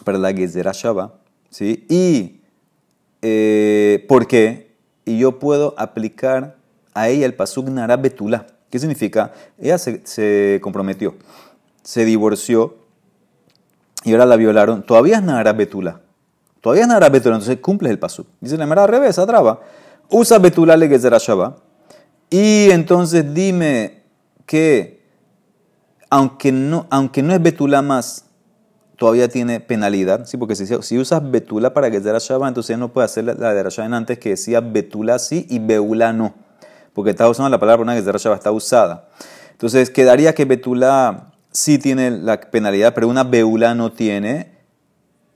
para 0.04 0.20
la 0.20 0.32
Gezerah 0.32 0.74
Shaba, 0.74 1.16
¿sí? 1.50 1.86
Y, 1.90 2.42
eh, 3.24 4.06
¿por 4.08 4.28
qué? 4.28 4.76
Y 5.06 5.18
yo 5.18 5.40
puedo 5.40 5.74
aplicar 5.78 6.56
a 6.94 7.10
ella 7.10 7.26
el 7.26 7.34
Pasuk 7.34 7.68
Nara 7.70 7.98
Betula. 7.98 8.46
¿Qué 8.70 8.78
significa? 8.78 9.34
Ella 9.58 9.80
se, 9.80 10.60
comprometió, 10.62 11.16
se 11.82 12.06
divorció 12.06 12.76
y 14.04 14.12
ahora 14.12 14.28
la 14.28 14.36
violaron. 14.36 14.84
Todavía 14.84 15.18
es 15.18 15.24
Nara 15.24 15.54
Betula. 15.54 16.02
Todavía 16.62 16.84
es 16.84 16.88
Nahara 16.88 17.10
Betula, 17.10 17.36
entonces 17.36 17.60
cumples 17.60 17.92
el 17.92 18.00
pasuk. 18.00 18.28
Dice 18.40 18.58
la 18.58 18.68
Mara 18.68 18.84
al 18.84 18.90
revés, 18.90 19.18
atraba. 19.18 19.62
Usa 20.10 20.38
Betula 20.38 20.78
le 20.78 20.88
Gezerah 20.88 21.18
Shabbat. 21.18 21.58
Y 22.30 22.70
entonces 22.72 23.34
dime 23.34 24.04
que, 24.46 25.05
aunque 26.10 26.52
no, 26.52 26.88
aunque 26.90 27.22
no 27.22 27.34
es 27.34 27.42
Betula 27.42 27.82
más, 27.82 28.26
todavía 28.98 29.28
tiene 29.28 29.60
penalidad, 29.60 30.26
¿sí? 30.26 30.38
Porque 30.38 30.56
si, 30.56 30.66
si 30.82 30.98
usas 30.98 31.30
Betula 31.30 31.74
para 31.74 31.92
que 31.92 32.02
sea 32.02 32.18
Shabbat, 32.18 32.50
entonces 32.50 32.78
no 32.78 32.94
puede 32.94 33.06
hacer 33.06 33.26
la, 33.26 33.34
de 33.34 33.64
Rashaban 33.64 33.94
antes 33.94 34.20
que 34.20 34.30
decía 34.30 34.62
Betula 34.62 35.20
sí 35.20 35.46
y 35.50 35.60
Beula 35.60 36.14
no. 36.14 36.34
Porque 36.94 37.12
está 37.12 37.30
usando 37.30 37.50
la 37.50 37.60
palabra 37.60 37.84
una 37.84 37.96
que 37.96 38.02
Shabbat 38.02 38.38
está 38.38 38.52
usada. 38.52 39.10
Entonces 39.52 39.90
quedaría 39.90 40.34
que 40.34 40.46
Betula 40.46 41.34
sí 41.52 41.78
tiene 41.78 42.12
la 42.12 42.40
penalidad, 42.40 42.94
pero 42.94 43.08
una 43.08 43.24
Beula 43.24 43.76
no 43.76 43.92
tiene. 43.92 44.54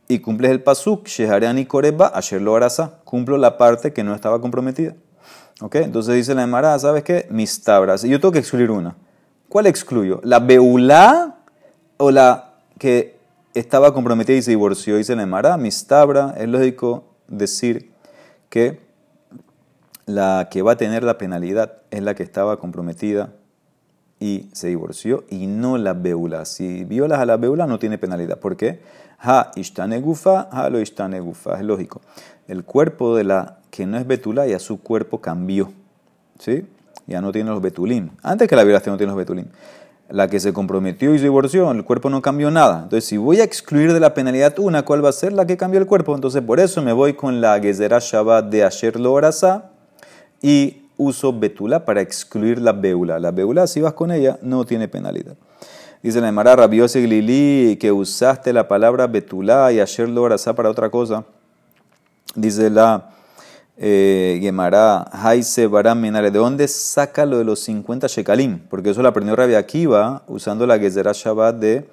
Y 0.08 0.20
cumples 0.20 0.50
el 0.52 0.64
pasuk, 0.64 1.08
Shehareani 1.08 1.66
Koreba, 1.66 2.08
Asher 2.08 2.42
lo 2.42 2.58
Cumplo 3.04 3.38
la 3.38 3.58
parte 3.58 3.94
que 3.94 4.04
no 4.04 4.16
estaba 4.16 4.42
comprometida. 4.42 4.96
¿Ok? 5.62 5.76
Entonces 5.76 6.16
dice 6.16 6.34
la 6.34 6.44
Emara, 6.44 6.78
¿sabes 6.80 7.04
qué? 7.04 7.28
Mis 7.30 7.62
tabras. 7.64 8.04
Y 8.04 8.10
yo 8.10 8.20
tengo 8.20 8.32
que 8.32 8.40
excluir 8.40 8.72
una. 8.72 8.96
¿Cuál 9.50 9.66
excluyo? 9.66 10.22
¿La 10.24 10.40
Beula 10.40 11.38
o 11.98 12.12
la 12.12 12.54
que 12.78 13.18
estaba 13.56 13.96
comprometida 13.96 14.38
y 14.38 14.44
se 14.44 14.52
divorció 14.52 15.00
y 15.00 15.04
se 15.04 15.16
le 15.16 15.26
mis 15.26 15.58
mistabra, 15.58 16.36
es 16.38 16.48
lógico 16.48 17.06
decir 17.28 17.92
que 18.50 18.80
la 20.06 20.50
que 20.52 20.62
va 20.62 20.74
a 20.74 20.78
tener 20.78 21.04
la 21.04 21.18
penalidad 21.18 21.80
es 21.90 22.04
la 22.04 22.14
que 22.14 22.22
estaba 22.22 22.60
comprometida 22.60 23.34
y 24.20 24.50
se 24.54 24.68
divorció 24.68 25.24
y 25.30 25.48
no 25.48 25.80
la 25.80 25.94
beula. 25.94 26.46
Si 26.46 26.84
violas 26.84 27.20
a 27.20 27.26
la 27.26 27.38
beula 27.38 27.66
no 27.66 27.80
tiene 27.80 27.98
penalidad. 27.98 28.38
¿Por 28.38 28.56
qué? 28.56 28.82
Ha 29.18 29.50
ishtane 29.56 30.00
gufa, 30.00 30.42
ha 30.42 30.70
lo 30.70 30.80
ishtane 30.80 31.20
gufa. 31.22 31.58
Es 31.58 31.64
lógico. 31.64 32.02
El 32.48 32.64
cuerpo 32.66 33.16
de 33.16 33.24
la 33.24 33.58
que 33.72 33.88
no 33.88 33.98
es 33.98 34.06
betula 34.06 34.46
ya 34.46 34.60
su 34.60 34.80
cuerpo 34.80 35.22
cambió. 35.22 35.72
¿Sí? 36.38 36.66
Ya 37.10 37.22
no 37.22 37.32
tiene 37.32 37.50
los 37.50 37.62
betulim. 37.62 38.12
Antes 38.24 38.48
que 38.48 38.56
la 38.56 38.64
violaste 38.64 38.90
no 38.90 38.98
tiene 38.98 39.12
los 39.12 39.18
betulim 39.18 39.48
la 40.10 40.28
que 40.28 40.40
se 40.40 40.54
comprometió 40.54 41.14
y 41.14 41.20
se 41.20 41.26
divorció, 41.26 41.72
el 41.72 41.86
cuerpo 41.86 42.10
no 42.10 42.22
cambió 42.22 42.50
nada. 42.50 42.82
Entonces, 42.84 43.06
si 43.06 43.18
voy 43.18 43.42
a 43.42 43.44
excluir 43.44 43.94
de 43.94 44.00
la 44.00 44.14
penalidad 44.14 44.58
una, 44.58 44.84
¿cuál 44.84 45.06
va 45.06 45.10
a 45.10 45.14
ser 45.14 45.34
la 45.34 45.46
que 45.46 45.56
cambió 45.56 45.80
el 45.80 45.86
cuerpo? 45.86 46.16
Entonces, 46.16 46.42
por 46.42 46.60
eso 46.60 46.82
me 46.82 46.94
voy 46.94 47.14
con 47.14 47.42
la 47.42 47.60
Gezerah 47.60 48.00
Shabbat 48.00 48.46
de 48.46 48.64
Asher 48.64 49.00
Lo 49.00 49.20
y 50.42 50.82
uso 50.98 51.38
Betula 51.38 51.86
para 51.86 52.02
excluir 52.02 52.60
la 52.60 52.74
Beula. 52.74 53.20
La 53.20 53.32
Beula, 53.32 53.68
si 53.68 53.82
vas 53.82 53.94
con 53.94 54.12
ella, 54.12 54.40
no 54.42 54.66
tiene 54.66 54.88
penalidad. 54.88 55.36
Dice 56.02 56.22
la 56.22 56.30
Emara 56.30 56.56
Rabiose 56.56 57.02
Glili 57.02 57.78
que 57.78 57.92
usaste 57.92 58.54
la 58.54 58.68
palabra 58.68 59.06
Betula 59.08 59.72
y 59.72 59.80
Asher 59.80 60.10
Lo 60.10 60.28
para 60.56 60.70
otra 60.70 60.90
cosa. 60.90 61.26
Dice 62.36 62.70
la 62.70 63.12
eh, 63.82 64.40
Gemara, 64.42 65.06
Haise 65.14 65.70
Menare, 65.70 66.32
¿de 66.32 66.38
dónde 66.38 66.68
saca 66.68 67.26
lo 67.26 67.38
de 67.38 67.46
los 67.46 67.62
50 67.62 68.08
shekalim? 68.08 68.60
Porque 68.70 68.90
eso 68.90 69.02
lo 69.02 69.08
aprendió 69.08 69.38
Rabbi 69.38 69.56
Akiva 69.56 70.24
usando 70.28 70.68
la 70.68 70.78
Gezerah 70.78 71.14
Shabbat 71.14 71.56
de 71.56 71.90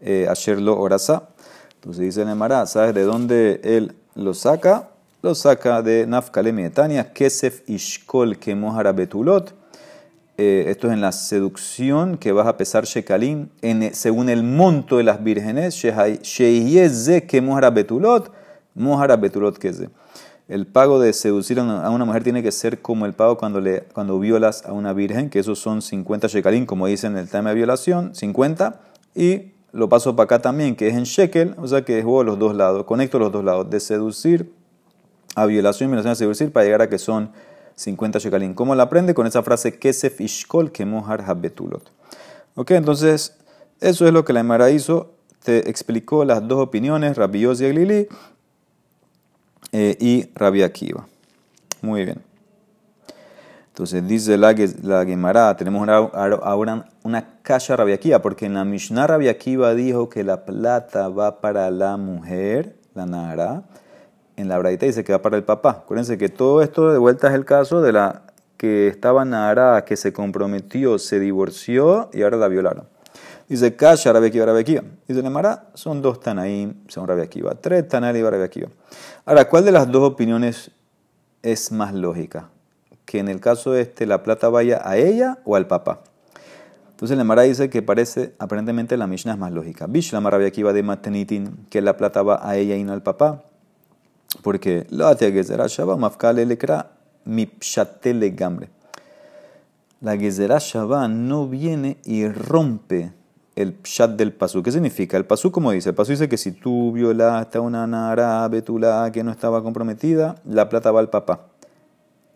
eh, 0.00 0.26
Asherlo 0.30 0.80
Orasa. 0.80 1.28
Entonces 1.74 2.06
dice 2.06 2.24
Gemara, 2.24 2.64
¿sabes 2.64 2.94
de 2.94 3.02
dónde 3.02 3.60
él 3.64 3.94
lo 4.14 4.32
saca? 4.32 4.88
Lo 5.20 5.34
saca 5.34 5.82
de 5.82 6.06
Nafkalemi 6.06 6.62
de 6.62 6.70
Tania, 6.70 7.12
Kesef 7.12 7.68
Ishkol 7.68 8.38
Kemohara 8.38 8.92
Betulot. 8.92 9.52
Eh, 10.38 10.64
esto 10.68 10.86
es 10.86 10.94
en 10.94 11.02
la 11.02 11.12
seducción 11.12 12.16
que 12.16 12.32
vas 12.32 12.46
a 12.46 12.56
pesar 12.56 12.84
shekalim 12.84 13.48
según 13.92 14.30
el 14.30 14.42
monto 14.42 14.96
de 14.96 15.04
las 15.04 15.22
vírgenes. 15.22 15.74
Sheyeze 15.74 17.26
Kemohara 17.26 17.68
Betulot, 17.68 18.32
Mohara 18.74 19.16
Betulot 19.16 19.58
Keze 19.58 19.90
el 20.48 20.66
pago 20.66 21.00
de 21.00 21.12
seducir 21.12 21.58
a 21.58 21.90
una 21.90 22.04
mujer 22.04 22.22
tiene 22.22 22.42
que 22.42 22.52
ser 22.52 22.80
como 22.80 23.04
el 23.06 23.14
pago 23.14 23.36
cuando, 23.36 23.60
cuando 23.92 24.18
violas 24.20 24.64
a 24.64 24.72
una 24.72 24.92
virgen, 24.92 25.28
que 25.28 25.40
esos 25.40 25.58
son 25.58 25.82
50 25.82 26.28
shekalín, 26.28 26.66
como 26.66 26.86
dice 26.86 27.08
en 27.08 27.16
el 27.16 27.28
tema 27.28 27.50
de 27.50 27.56
violación, 27.56 28.14
50, 28.14 28.80
y 29.14 29.52
lo 29.72 29.88
paso 29.88 30.14
para 30.14 30.24
acá 30.24 30.38
también, 30.40 30.76
que 30.76 30.88
es 30.88 30.94
en 30.94 31.02
shekel, 31.02 31.54
o 31.58 31.66
sea 31.66 31.84
que 31.84 32.02
juego 32.02 32.22
los 32.22 32.38
dos 32.38 32.54
lados, 32.54 32.84
conecto 32.84 33.18
los 33.18 33.32
dos 33.32 33.44
lados, 33.44 33.68
de 33.68 33.80
seducir 33.80 34.52
a 35.34 35.46
violación 35.46 35.88
y 35.88 35.92
violación 35.92 36.12
a 36.12 36.14
seducir 36.14 36.52
para 36.52 36.64
llegar 36.64 36.82
a 36.82 36.88
que 36.88 36.98
son 36.98 37.30
50 37.74 38.20
shekalín. 38.20 38.54
¿Cómo 38.54 38.74
la 38.74 38.84
aprende? 38.84 39.14
Con 39.14 39.26
esa 39.26 39.42
frase, 39.42 39.78
kesef 39.78 40.20
ishkol 40.20 40.70
kemohar 40.70 41.24
habetulot. 41.26 41.90
Ok, 42.54 42.70
entonces, 42.70 43.36
eso 43.80 44.06
es 44.06 44.12
lo 44.12 44.24
que 44.24 44.32
la 44.32 44.40
Emara 44.40 44.70
hizo, 44.70 45.12
te 45.42 45.68
explicó 45.68 46.24
las 46.24 46.46
dos 46.46 46.58
opiniones, 46.58 47.16
Rabbi 47.16 47.42
y 47.42 47.46
Aglili, 47.46 48.08
eh, 49.78 49.94
y 50.00 50.30
Rabbi 50.34 50.62
Akiva. 50.62 51.06
Muy 51.82 52.06
bien. 52.06 52.22
Entonces 53.68 54.08
dice 54.08 54.38
la, 54.38 54.54
la 54.82 55.04
Gemara, 55.04 55.54
tenemos 55.54 55.86
ahora 55.86 56.86
una 57.02 57.40
caja 57.42 57.76
Rabbi 57.76 57.92
Akiva, 57.92 58.22
porque 58.22 58.46
en 58.46 58.54
la 58.54 58.64
Mishnah 58.64 59.06
Rabbi 59.06 59.28
Akiva 59.28 59.74
dijo 59.74 60.08
que 60.08 60.24
la 60.24 60.46
plata 60.46 61.10
va 61.10 61.42
para 61.42 61.70
la 61.70 61.98
mujer, 61.98 62.74
la 62.94 63.04
Nara, 63.04 63.64
en 64.36 64.48
la 64.48 64.56
Braita 64.56 64.86
dice 64.86 65.04
que 65.04 65.12
va 65.12 65.20
para 65.20 65.36
el 65.36 65.44
papá. 65.44 65.82
Acuérdense 65.82 66.16
que 66.16 66.30
todo 66.30 66.62
esto 66.62 66.90
de 66.90 66.98
vuelta 66.98 67.28
es 67.28 67.34
el 67.34 67.44
caso 67.44 67.82
de 67.82 67.92
la 67.92 68.22
que 68.56 68.88
estaba 68.88 69.26
Nara, 69.26 69.84
que 69.84 69.98
se 69.98 70.10
comprometió, 70.10 70.98
se 70.98 71.20
divorció 71.20 72.08
y 72.14 72.22
ahora 72.22 72.38
la 72.38 72.48
violaron. 72.48 72.88
Dice 73.48 73.76
Kasha, 73.76 74.12
Rabbi 74.12 74.28
Akiva, 74.28 74.46
Rabbi 74.46 74.60
Akiva. 74.60 74.82
Dice 75.06 75.22
Mara, 75.28 75.66
son 75.74 76.02
dos 76.02 76.18
Tanaim, 76.18 76.74
son 76.88 77.06
Rabbi. 77.06 77.28
Tres 77.60 77.86
Tanaim 77.86 78.16
y 78.16 78.22
Rabbi. 78.22 78.66
Ahora, 79.28 79.48
¿cuál 79.48 79.64
de 79.64 79.72
las 79.72 79.90
dos 79.90 80.08
opiniones 80.08 80.70
es 81.42 81.72
más 81.72 81.92
lógica? 81.92 82.48
Que 83.04 83.18
en 83.18 83.26
el 83.26 83.40
caso 83.40 83.74
este 83.74 84.06
la 84.06 84.22
plata 84.22 84.48
vaya 84.50 84.80
a 84.88 84.98
ella 84.98 85.40
o 85.44 85.56
al 85.56 85.66
papá. 85.66 86.04
Entonces 86.90 87.18
Mara 87.24 87.42
dice 87.42 87.68
que 87.68 87.82
parece, 87.82 88.34
aparentemente 88.38 88.96
la 88.96 89.08
Mishnah 89.08 89.32
es 89.32 89.38
más 89.38 89.50
lógica. 89.50 89.88
Bishlam 89.88 90.24
Rabbi 90.24 90.44
Akiva 90.44 90.72
de 90.72 90.84
Matenitin, 90.84 91.66
que 91.70 91.82
la 91.82 91.96
plata 91.96 92.22
va 92.22 92.48
a 92.48 92.56
ella 92.56 92.76
y 92.76 92.84
no 92.84 92.92
al 92.92 93.02
papá. 93.02 93.42
Porque 94.42 94.86
la 94.90 95.16
Gezerah 95.16 95.66
Shabbat 95.66 95.98
Mafkale 95.98 96.46
Lekra 96.46 96.92
Gambre. 97.24 98.70
La 100.02 100.16
Gezerah 100.16 100.60
Shabbat 100.60 101.10
no 101.10 101.48
viene 101.48 101.96
y 102.04 102.28
rompe 102.28 103.12
el 103.56 103.72
pshat 103.72 104.12
del 104.12 104.32
pasú. 104.32 104.62
¿Qué 104.62 104.70
significa? 104.70 105.16
El 105.16 105.24
pasú, 105.24 105.50
como 105.50 105.72
dice, 105.72 105.88
el 105.88 105.94
pasú 105.94 106.12
dice 106.12 106.28
que 106.28 106.36
si 106.36 106.52
tú 106.52 106.92
violaste 106.92 107.58
a 107.58 107.62
una 107.62 107.86
nara 107.86 108.46
betula 108.48 109.10
que 109.12 109.24
no 109.24 109.30
estaba 109.30 109.62
comprometida, 109.62 110.36
la 110.44 110.68
plata 110.68 110.92
va 110.92 111.00
al 111.00 111.08
papá. 111.08 111.48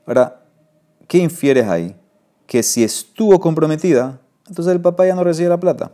Ahora, 0.06 0.40
¿qué 1.06 1.18
infieres 1.18 1.68
ahí? 1.68 1.94
Que 2.46 2.62
si 2.62 2.82
estuvo 2.82 3.38
comprometida, 3.38 4.18
entonces 4.48 4.72
el 4.72 4.80
papá 4.80 5.06
ya 5.06 5.14
no 5.14 5.22
recibe 5.22 5.50
la 5.50 5.60
plata. 5.60 5.92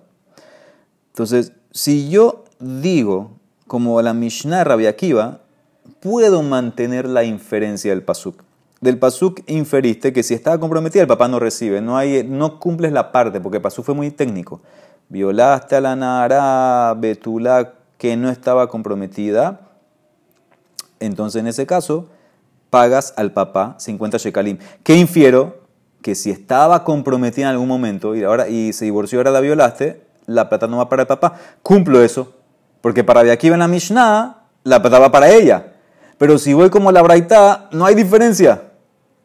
Entonces, 1.08 1.52
si 1.72 2.08
yo 2.08 2.44
digo, 2.60 3.32
como 3.66 4.00
la 4.00 4.14
Mishnah 4.14 4.62
Rabbi 4.62 4.86
Akiva, 4.86 5.40
puedo 5.98 6.42
mantener 6.42 7.08
la 7.08 7.24
inferencia 7.24 7.90
del 7.90 8.02
pasuk. 8.02 8.44
Del 8.80 8.98
pasuk 8.98 9.40
inferiste 9.48 10.12
que 10.12 10.22
si 10.22 10.34
estaba 10.34 10.60
comprometida, 10.60 11.02
el 11.02 11.08
papá 11.08 11.26
no 11.26 11.40
recibe. 11.40 11.80
No, 11.80 11.96
hay, 11.96 12.22
no 12.22 12.60
cumples 12.60 12.92
la 12.92 13.10
parte, 13.10 13.40
porque 13.40 13.56
el 13.56 13.62
pasuk 13.62 13.84
fue 13.84 13.94
muy 13.94 14.12
técnico 14.12 14.60
violaste 15.08 15.76
a 15.76 15.80
la 15.80 15.96
Nara 15.96 16.94
Betula 16.96 17.72
que 17.98 18.16
no 18.16 18.30
estaba 18.30 18.68
comprometida, 18.68 19.60
entonces 21.00 21.40
en 21.40 21.46
ese 21.46 21.66
caso 21.66 22.06
pagas 22.70 23.14
al 23.16 23.32
papá 23.32 23.74
50 23.78 24.18
shekalim. 24.18 24.58
¿Qué 24.82 24.96
infiero? 24.96 25.62
Que 26.02 26.14
si 26.14 26.30
estaba 26.30 26.84
comprometida 26.84 27.46
en 27.46 27.52
algún 27.52 27.68
momento 27.68 28.14
y 28.14 28.24
ahora 28.24 28.48
y 28.48 28.72
se 28.72 28.84
divorció 28.84 29.18
ahora 29.18 29.30
la 29.30 29.40
violaste, 29.40 30.04
la 30.26 30.48
plata 30.48 30.66
no 30.66 30.78
va 30.78 30.88
para 30.88 31.02
el 31.02 31.08
papá. 31.08 31.34
Cumplo 31.62 32.02
eso, 32.02 32.34
porque 32.80 33.04
para 33.04 33.22
de 33.22 33.32
aquí 33.32 33.48
en 33.48 33.58
la 33.58 33.68
Mishnah 33.68 34.42
la 34.64 34.82
plata 34.82 34.98
va 34.98 35.10
para 35.10 35.30
ella. 35.30 35.72
Pero 36.18 36.38
si 36.38 36.54
voy 36.54 36.70
como 36.70 36.92
la 36.92 37.02
Braita, 37.02 37.68
no 37.72 37.84
hay 37.84 37.94
diferencia. 37.94 38.62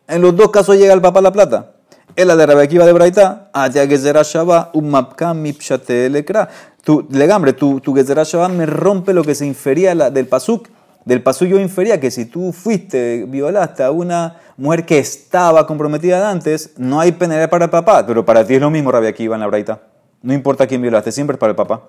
En 0.07 0.21
los 0.21 0.35
dos 0.35 0.51
casos 0.51 0.77
llega 0.77 0.93
al 0.93 1.01
papá 1.01 1.21
la 1.21 1.31
plata. 1.31 1.70
El 2.13 2.27
de 2.27 2.45
Rabbi 2.45 2.61
Akiva 2.61 2.85
de 2.85 2.91
Braita, 2.91 3.49
Atia 3.53 3.87
Gezerah 3.87 4.23
Shabbat, 4.23 4.75
Umapkam 4.75 5.39
Mipshate 5.41 6.09
Lekra. 6.09 6.49
Tu 6.83 7.07
legambre, 7.09 7.53
tu, 7.53 7.79
tu 7.79 7.93
Gezerah 7.95 8.25
Shabbat 8.25 8.51
me 8.51 8.65
rompe 8.65 9.13
lo 9.13 9.23
que 9.23 9.33
se 9.33 9.45
infería 9.45 9.95
del 9.95 10.27
Pasuk. 10.27 10.67
Del 11.05 11.23
Pasuk 11.23 11.47
yo 11.47 11.57
infería 11.57 12.01
que 12.01 12.11
si 12.11 12.25
tú 12.25 12.51
fuiste, 12.51 13.25
violaste 13.29 13.83
a 13.83 13.91
una 13.91 14.37
mujer 14.57 14.85
que 14.85 14.99
estaba 14.99 15.65
comprometida 15.65 16.29
antes, 16.29 16.71
no 16.77 16.99
hay 16.99 17.13
penalidad 17.13 17.49
para 17.49 17.65
el 17.65 17.71
papá. 17.71 18.05
Pero 18.05 18.25
para 18.25 18.45
ti 18.45 18.55
es 18.55 18.61
lo 18.61 18.69
mismo, 18.69 18.91
Rabbi 18.91 19.07
Akiva 19.07 19.35
en 19.35 19.41
la 19.41 19.47
Braita. 19.47 19.79
No 20.21 20.33
importa 20.33 20.67
quién 20.67 20.81
violaste, 20.81 21.13
siempre 21.13 21.35
es 21.35 21.39
para 21.39 21.51
el 21.51 21.55
papá. 21.55 21.83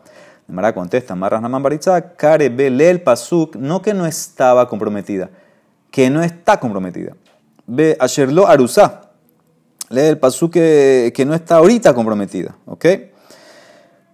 Mara 0.46 0.72
contesta, 0.72 1.16
Marras 1.16 1.42
Naman 1.42 1.64
Baritza, 1.64 2.14
Kare 2.14 2.46
el 2.46 3.00
Pasuk, 3.00 3.56
no 3.56 3.82
que 3.82 3.92
no 3.92 4.06
estaba 4.06 4.68
comprometida, 4.68 5.30
que 5.90 6.10
no 6.10 6.22
está 6.22 6.60
comprometida. 6.60 7.14
Ve 7.66 7.96
Asherlo 7.98 8.46
Arusá 8.46 9.01
lee 9.92 10.02
el 10.02 10.18
pasú 10.18 10.50
que, 10.50 11.12
no 11.26 11.34
está 11.34 11.56
ahorita 11.56 11.94
comprometida. 11.94 12.56
¿Ok? 12.66 12.86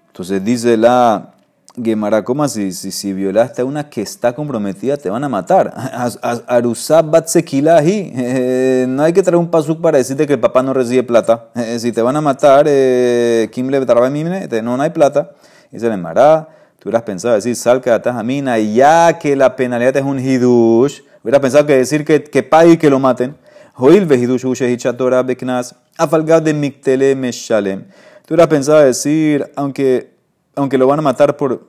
Entonces 0.08 0.44
dice 0.44 0.76
la 0.76 1.34
Gemara, 1.82 2.24
¿cómo 2.24 2.42
así? 2.42 2.72
Si, 2.72 2.90
si 2.90 3.12
violaste 3.12 3.62
a 3.62 3.64
una 3.64 3.88
que 3.88 4.02
está 4.02 4.34
comprometida, 4.34 4.96
te 4.96 5.10
van 5.10 5.22
a 5.22 5.28
matar. 5.28 5.72
Arusab 6.46 7.10
batsekilahi. 7.10 8.12
No 8.88 9.02
hay 9.02 9.12
que 9.12 9.22
traer 9.22 9.36
un 9.36 9.50
pasuk 9.50 9.80
para 9.80 9.98
decirte 9.98 10.26
que 10.26 10.34
el 10.34 10.40
papá 10.40 10.62
no 10.62 10.74
recibe 10.74 11.02
plata. 11.04 11.48
Si 11.78 11.92
te 11.92 12.02
van 12.02 12.16
a 12.16 12.20
matar, 12.20 12.66
eh, 12.68 13.48
Kim 13.52 13.68
le 13.68 13.80
no, 13.80 14.76
no 14.76 14.82
hay 14.82 14.90
plata. 14.90 15.30
Dice 15.70 15.88
Gemara, 15.90 16.48
tú 16.78 16.88
hubieras 16.88 17.02
pensado 17.02 17.34
decir, 17.34 17.54
salca 17.54 17.92
de 17.92 18.00
tajamina, 18.00 18.58
ya 18.58 19.18
que 19.18 19.36
la 19.36 19.54
penalidad 19.54 19.96
es 19.96 20.02
un 20.02 20.18
hidush. 20.18 21.02
Hubieras 21.22 21.40
pensado 21.40 21.66
que 21.66 21.76
decir 21.76 22.04
que, 22.04 22.24
que 22.24 22.42
pague 22.42 22.72
y 22.72 22.76
que 22.78 22.90
lo 22.90 22.98
maten. 22.98 23.36
Hoil 23.80 24.06
vehidush 24.06 24.44
ushehichatora 24.44 25.22
beknas, 25.22 25.76
afalgad 25.96 26.42
de 26.42 26.52
miktele 26.52 27.14
meshalem. 27.14 27.84
Hubieras 28.26 28.48
pensado 28.48 28.80
decir, 28.80 29.52
aunque 29.54 30.18
aunque 30.56 30.76
lo 30.76 30.88
van 30.88 30.98
a 30.98 31.02
matar 31.02 31.36
por, 31.36 31.60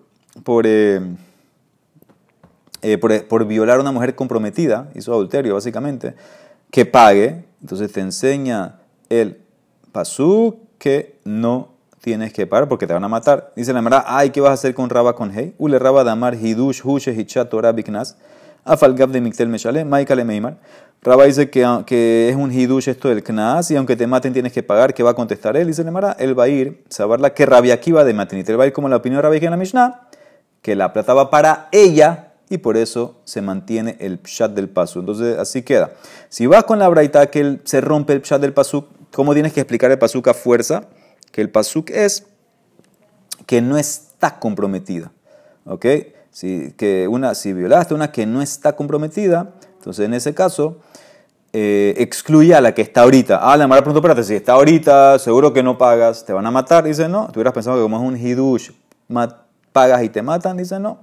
eh, 0.66 1.00
eh, 2.82 2.98
por, 2.98 3.28
por, 3.28 3.46
violar 3.46 3.78
a 3.78 3.82
una 3.82 3.92
mujer 3.92 4.16
comprometida, 4.16 4.90
hizo 4.96 5.14
adulterio 5.14 5.54
básicamente, 5.54 6.16
que 6.72 6.88
pague. 6.88 7.46
Entonces 7.62 7.92
te 7.92 8.00
enseña 8.00 8.80
el 9.10 9.38
pasú 9.92 10.62
que 10.80 11.20
no 11.26 11.74
tienes 12.02 12.34
que 12.34 12.48
pagar 12.48 12.68
porque 12.68 12.88
te 12.88 12.94
van 12.94 13.04
a 13.04 13.08
matar. 13.08 13.54
Dice 13.56 13.72
la 13.72 13.82
verdad, 13.82 14.04
ay, 14.08 14.32
¿qué 14.32 14.42
vas 14.42 14.50
a 14.50 14.54
hacer 14.54 14.74
con 14.74 14.90
Raba 14.90 15.16
con 15.16 15.32
Hei? 15.32 15.54
Ule 15.60 15.78
Raba 15.78 16.04
damar 16.04 16.34
hidush 16.34 16.82
hushe 16.84 17.14
hichat 17.14 17.52
Torah 17.52 17.72
biknas. 17.72 18.18
Afalgab 18.66 19.12
de 19.12 19.22
Miktel 19.22 19.48
Meshale, 19.48 19.86
Maikale 19.86 20.24
Meimar. 20.24 20.58
Rabba 21.02 21.26
dice 21.26 21.50
que, 21.50 21.66
que, 21.86 22.30
es 22.30 22.36
un 22.36 22.52
hidush 22.52 22.90
esto 22.90 23.08
del 23.08 23.24
knas 23.24 23.72
y 23.72 23.78
aunque 23.78 23.96
te 23.96 24.06
maten 24.06 24.34
tienes 24.34 24.52
que 24.52 24.64
pagar. 24.64 24.94
¿Qué 24.94 25.02
va 25.02 25.12
a 25.12 25.14
contestar 25.14 25.56
él? 25.56 25.68
Dice 25.68 25.84
Nemara, 25.84 26.16
él 26.20 26.38
va 26.38 26.44
a 26.44 26.48
ir, 26.50 26.84
saberla 26.90 27.34
que 27.34 27.46
Rabia 27.46 27.76
Akiva 27.76 28.04
de 28.04 28.14
Matinit. 28.14 28.50
Él 28.50 28.60
va 28.60 28.66
a 28.66 28.68
ir 28.68 28.74
como 28.74 28.90
la 28.90 28.98
opinión 28.98 29.20
de 29.20 29.22
Rabbi 29.22 29.38
en 29.38 29.52
la 29.52 29.58
Mishnah, 29.58 30.10
que 30.62 30.76
la 30.76 30.92
plata 30.92 31.14
va 31.14 31.30
para 31.30 31.70
ella 31.72 32.34
y 32.50 32.58
por 32.58 32.76
eso 32.76 33.22
se 33.24 33.42
mantiene 33.42 33.96
el 34.00 34.20
pshat 34.20 34.52
del 34.52 34.68
pasuk. 34.68 35.02
Entonces 35.02 35.38
así 35.38 35.62
queda. 35.62 35.92
Si 36.28 36.48
vas 36.48 36.66
con 36.66 36.80
la 36.80 36.90
braita 36.90 37.28
que 37.28 37.60
se 37.64 37.80
rompe 37.80 38.14
el 38.14 38.22
pshat 38.22 38.42
del 38.42 38.54
pasuk, 38.54 38.88
¿cómo 39.14 39.34
tienes 39.34 39.54
que 39.54 39.62
explicar 39.62 39.92
el 39.92 40.00
pasuk 40.00 40.28
a 40.28 40.34
fuerza? 40.34 40.84
Que 41.32 41.40
el 41.40 41.50
pasuk 41.50 41.92
es 41.92 42.26
que 43.46 43.62
no 43.62 43.78
está 43.78 44.40
comprometida. 44.40 45.14
¿Ok? 45.66 45.86
Si, 46.32 46.74
que 46.78 47.08
una, 47.08 47.36
si 47.36 47.54
violaste 47.54 47.94
una 47.94 48.12
que 48.12 48.26
no 48.26 48.42
está 48.42 48.76
comprometida, 48.76 49.54
entonces 49.80 50.06
en 50.06 50.14
ese 50.14 50.34
caso 50.34 50.78
eh, 51.52 51.96
excluye 51.98 52.54
a 52.54 52.62
la 52.62 52.74
que 52.74 52.84
está 52.84 53.02
ahorita. 53.02 53.40
Ah, 53.42 53.58
la 53.58 53.68
Mara 53.68 53.82
preguntó, 53.82 54.00
espérate, 54.00 54.24
si 54.24 54.36
está 54.36 54.54
ahorita, 54.54 55.18
seguro 55.18 55.52
que 55.52 55.64
no 55.64 55.78
pagas, 55.78 56.24
te 56.24 56.34
van 56.34 56.46
a 56.46 56.52
matar. 56.52 56.84
Dice, 56.84 57.10
no. 57.10 57.28
Tú 57.28 57.40
hubieras 57.40 57.54
pensado 57.54 57.78
que 57.78 57.82
como 57.82 57.98
es 57.98 58.04
un 58.04 58.16
hidush, 58.16 58.72
pagas 59.72 60.04
y 60.04 60.10
te 60.10 60.22
matan. 60.22 60.58
Dice, 60.58 60.80
no. 60.80 61.00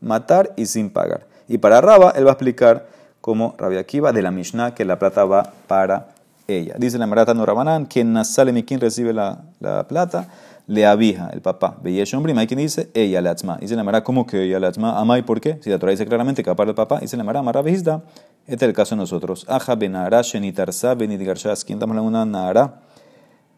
Matar 0.00 0.54
y 0.56 0.64
sin 0.66 0.88
pagar. 0.90 1.26
Y 1.48 1.58
para 1.58 1.82
Raba, 1.82 2.12
él 2.16 2.24
va 2.24 2.30
a 2.30 2.32
explicar 2.32 2.86
cómo 3.20 3.54
Rabia 3.58 3.80
Akiva 3.80 4.12
de 4.12 4.22
la 4.22 4.30
Mishnah, 4.30 4.74
que 4.74 4.86
la 4.86 4.98
plata 4.98 5.26
va 5.26 5.52
para 5.66 6.08
ella. 6.48 6.76
Dice 6.78 6.96
la 6.96 7.06
Marata 7.06 7.34
Norabanán, 7.34 7.84
quien 7.84 8.24
sale 8.24 8.52
mi 8.52 8.62
quien 8.62 8.80
recibe 8.80 9.12
la 9.12 9.42
plata 9.86 10.28
le 10.70 10.86
abija, 10.86 11.30
el 11.32 11.42
papá. 11.42 11.76
Veía 11.82 12.04
hombre, 12.14 12.32
hay 12.38 12.46
quien 12.46 12.60
dice 12.60 12.90
ella 12.94 13.20
le 13.20 13.28
atzma. 13.28 13.56
Dice 13.56 13.74
la 13.74 13.82
Mara, 13.82 14.04
¿cómo 14.04 14.24
que 14.24 14.44
ella 14.44 14.60
le 14.60 14.68
atzma? 14.68 15.00
Amai, 15.00 15.26
¿por 15.26 15.40
qué? 15.40 15.58
Si 15.62 15.68
la 15.68 15.80
Torah 15.80 15.90
dice 15.90 16.06
claramente 16.06 16.44
que 16.44 16.54
para 16.54 16.70
el 16.70 16.76
papá, 16.76 17.00
dice 17.00 17.16
la 17.16 17.24
Mara, 17.24 17.42
Mara 17.42 17.60
Este 17.66 18.02
es 18.46 18.62
el 18.62 18.72
caso 18.72 18.94
de 18.94 19.00
nosotros. 19.00 19.44
Aja 19.48 19.74
benara 19.74 20.22
shenitarsa 20.22 20.94
benidgarshas. 20.94 21.64
¿Quién 21.64 21.78
estamos 21.78 21.96
hablando 21.96 22.16
de 22.16 22.24
una 22.24 22.24
nara 22.24 22.82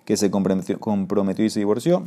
que 0.06 0.16
se 0.16 0.30
comprometió, 0.30 1.44
y 1.44 1.50
se 1.50 1.60
divorció? 1.60 2.04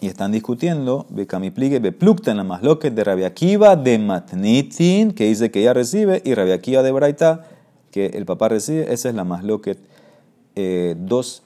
Y 0.00 0.08
están 0.08 0.32
discutiendo, 0.32 1.06
Bekamipligue, 1.10 1.78
Beplukta 1.78 2.32
en 2.32 2.48
la 2.48 2.58
loque 2.60 2.90
de 2.90 3.04
Rabiakiva 3.04 3.76
de 3.76 4.00
Matnitin, 4.00 5.12
que 5.12 5.26
dice 5.26 5.52
que 5.52 5.60
ella 5.60 5.72
recibe, 5.72 6.20
y 6.24 6.34
Rabiakiva 6.34 6.82
de 6.82 6.90
Braita, 6.90 7.44
que 7.92 8.06
el 8.06 8.26
papá 8.26 8.48
recibe. 8.48 8.92
Esa 8.92 9.08
es 9.08 9.14
la 9.14 9.22
más 9.22 9.44
eh, 10.56 10.96
dos 10.98 11.43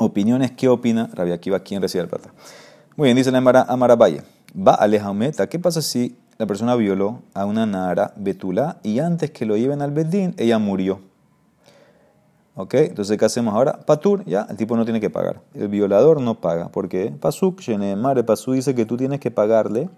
opiniones. 0.00 0.50
¿Qué 0.52 0.68
opina 0.68 1.10
Rabbi 1.12 1.32
Akiva? 1.32 1.60
¿Quién 1.60 1.82
recibe 1.82 2.02
el 2.02 2.08
plata? 2.08 2.30
Muy 2.96 3.06
bien, 3.06 3.16
dice 3.16 3.30
la 3.30 3.38
Amara 3.38 3.96
Valle. 3.96 4.22
Va 4.56 4.74
Alejameta. 4.74 5.48
¿Qué 5.48 5.58
pasa 5.58 5.80
si 5.80 6.16
la 6.38 6.46
persona 6.46 6.74
violó 6.74 7.22
a 7.34 7.44
una 7.44 7.66
Nara 7.66 8.12
Betula 8.16 8.78
y 8.82 8.98
antes 8.98 9.30
que 9.30 9.46
lo 9.46 9.56
lleven 9.56 9.82
al 9.82 9.92
Bedín, 9.92 10.34
ella 10.38 10.58
murió? 10.58 11.00
¿Ok? 12.54 12.74
Entonces, 12.74 13.16
¿qué 13.16 13.24
hacemos 13.24 13.54
ahora? 13.54 13.80
Patur, 13.86 14.24
ya, 14.26 14.46
el 14.50 14.56
tipo 14.56 14.76
no 14.76 14.84
tiene 14.84 15.00
que 15.00 15.08
pagar. 15.08 15.40
El 15.54 15.68
violador 15.68 16.20
no 16.20 16.40
paga. 16.40 16.68
¿Por 16.68 16.88
qué? 16.88 17.12
Pasuk, 17.18 17.60
Mare 17.96 18.24
Pasuk 18.24 18.54
dice 18.54 18.74
que 18.74 18.84
tú 18.84 18.96
tienes 18.96 19.20
que 19.20 19.30
pagarle 19.30 19.88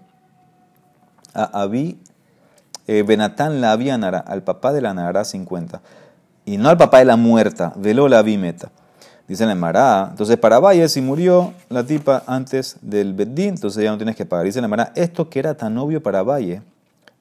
a 1.33 1.61
Abi, 1.61 1.99
eh, 2.87 3.03
Benatán 3.03 3.59
la 3.59 3.75
Nara, 3.97 4.19
al 4.19 4.43
papá 4.43 4.71
de 4.71 4.81
la 4.81 4.93
Nara 4.93 5.25
50. 5.25 5.81
Y 6.45 6.57
no 6.57 6.69
al 6.69 6.77
papá 6.77 6.99
de 6.99 7.05
la 7.05 7.15
muerta, 7.15 7.73
veló 7.75 8.07
la 8.07 8.21
Meta. 8.23 8.71
Dice 9.33 9.47
la 9.47 9.55
Mará, 9.55 10.09
entonces 10.11 10.37
para 10.37 10.59
Valle, 10.59 10.87
si 10.87 11.01
murió 11.01 11.55
la 11.67 11.83
tipa 11.83 12.21
antes 12.27 12.77
del 12.83 13.15
Beddín, 13.15 13.55
entonces 13.55 13.83
ya 13.83 13.89
no 13.89 13.97
tienes 13.97 14.15
que 14.15 14.27
pagar. 14.27 14.45
Dice 14.45 14.61
la 14.61 14.67
Mará, 14.67 14.91
esto 14.93 15.27
que 15.27 15.39
era 15.39 15.55
tan 15.55 15.75
obvio 15.79 16.03
para 16.03 16.21
Valle, 16.21 16.61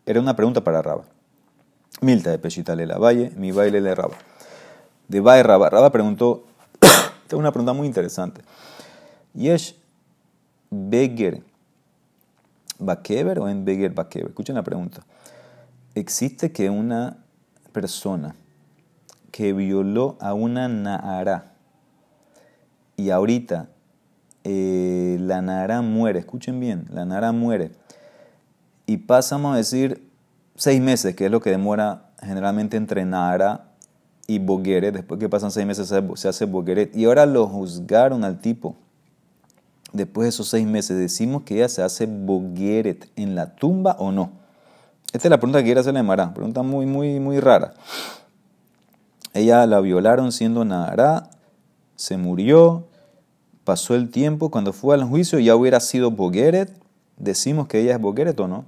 era 0.04 0.20
una 0.20 0.36
pregunta 0.36 0.62
para 0.62 0.82
Raba. 0.82 1.04
Milta 2.02 2.30
de 2.30 2.38
Pechitale 2.38 2.84
la 2.84 2.98
Valle, 2.98 3.32
mi 3.36 3.50
baile 3.50 3.80
le 3.80 3.94
Raba. 3.94 4.14
De 5.08 5.20
Valle 5.20 5.42
Raba. 5.42 5.70
Raba 5.70 5.90
preguntó, 5.90 6.44
tengo 7.28 7.40
una 7.40 7.50
pregunta 7.50 7.72
muy 7.72 7.86
interesante. 7.86 8.42
¿Yesh 9.32 9.74
Beger 10.68 11.42
Bakever 12.78 13.38
o 13.38 13.48
en 13.48 13.64
Beger 13.64 13.92
Bakever? 13.92 14.28
Escuchen 14.28 14.56
la 14.56 14.62
pregunta. 14.62 15.00
¿Existe 15.94 16.52
que 16.52 16.68
una 16.68 17.16
persona 17.72 18.34
que 19.30 19.54
violó 19.54 20.18
a 20.20 20.34
una 20.34 20.68
Naara, 20.68 21.51
y 23.02 23.10
ahorita 23.10 23.68
eh, 24.44 25.16
la 25.20 25.42
Nara 25.42 25.82
muere, 25.82 26.20
escuchen 26.20 26.60
bien, 26.60 26.86
la 26.90 27.04
Nara 27.04 27.32
muere, 27.32 27.72
y 28.86 28.98
pasamos 28.98 29.54
a 29.54 29.56
decir 29.56 30.08
seis 30.54 30.80
meses, 30.80 31.16
que 31.16 31.26
es 31.26 31.30
lo 31.30 31.40
que 31.40 31.50
demora 31.50 32.10
generalmente 32.22 32.76
entre 32.76 33.04
Nara 33.04 33.72
y 34.28 34.38
Bogueret, 34.38 34.94
después 34.94 35.18
que 35.18 35.28
pasan 35.28 35.50
seis 35.50 35.66
meses 35.66 35.92
se 36.14 36.28
hace 36.28 36.44
Bogueret, 36.44 36.94
y 36.96 37.06
ahora 37.06 37.26
lo 37.26 37.48
juzgaron 37.48 38.22
al 38.22 38.40
tipo. 38.40 38.76
Después 39.92 40.24
de 40.24 40.28
esos 40.30 40.48
seis 40.48 40.66
meses, 40.66 40.96
decimos 40.96 41.42
que 41.42 41.56
ella 41.56 41.68
se 41.68 41.82
hace 41.82 42.06
Bogueret 42.06 43.10
en 43.16 43.34
la 43.34 43.56
tumba 43.56 43.96
o 43.98 44.12
no. 44.12 44.30
Esta 45.12 45.28
es 45.28 45.30
la 45.30 45.38
pregunta 45.38 45.58
que 45.58 45.64
quiere 45.64 45.80
hacerle 45.80 46.02
Mara, 46.02 46.32
pregunta 46.32 46.62
muy, 46.62 46.86
muy, 46.86 47.18
muy 47.18 47.40
rara. 47.40 47.74
Ella 49.34 49.66
la 49.66 49.80
violaron 49.80 50.30
siendo 50.30 50.64
Nara, 50.64 51.30
se 51.96 52.16
murió, 52.16 52.88
pasó 53.64 53.94
el 53.94 54.10
tiempo, 54.10 54.50
cuando 54.50 54.72
fue 54.72 54.94
al 54.94 55.04
juicio 55.04 55.38
ya 55.38 55.54
hubiera 55.56 55.80
sido 55.80 56.10
Bogueret, 56.10 56.70
decimos 57.16 57.68
que 57.68 57.80
ella 57.80 57.92
es 57.92 58.00
Bogueret 58.00 58.38
o 58.40 58.48
no. 58.48 58.64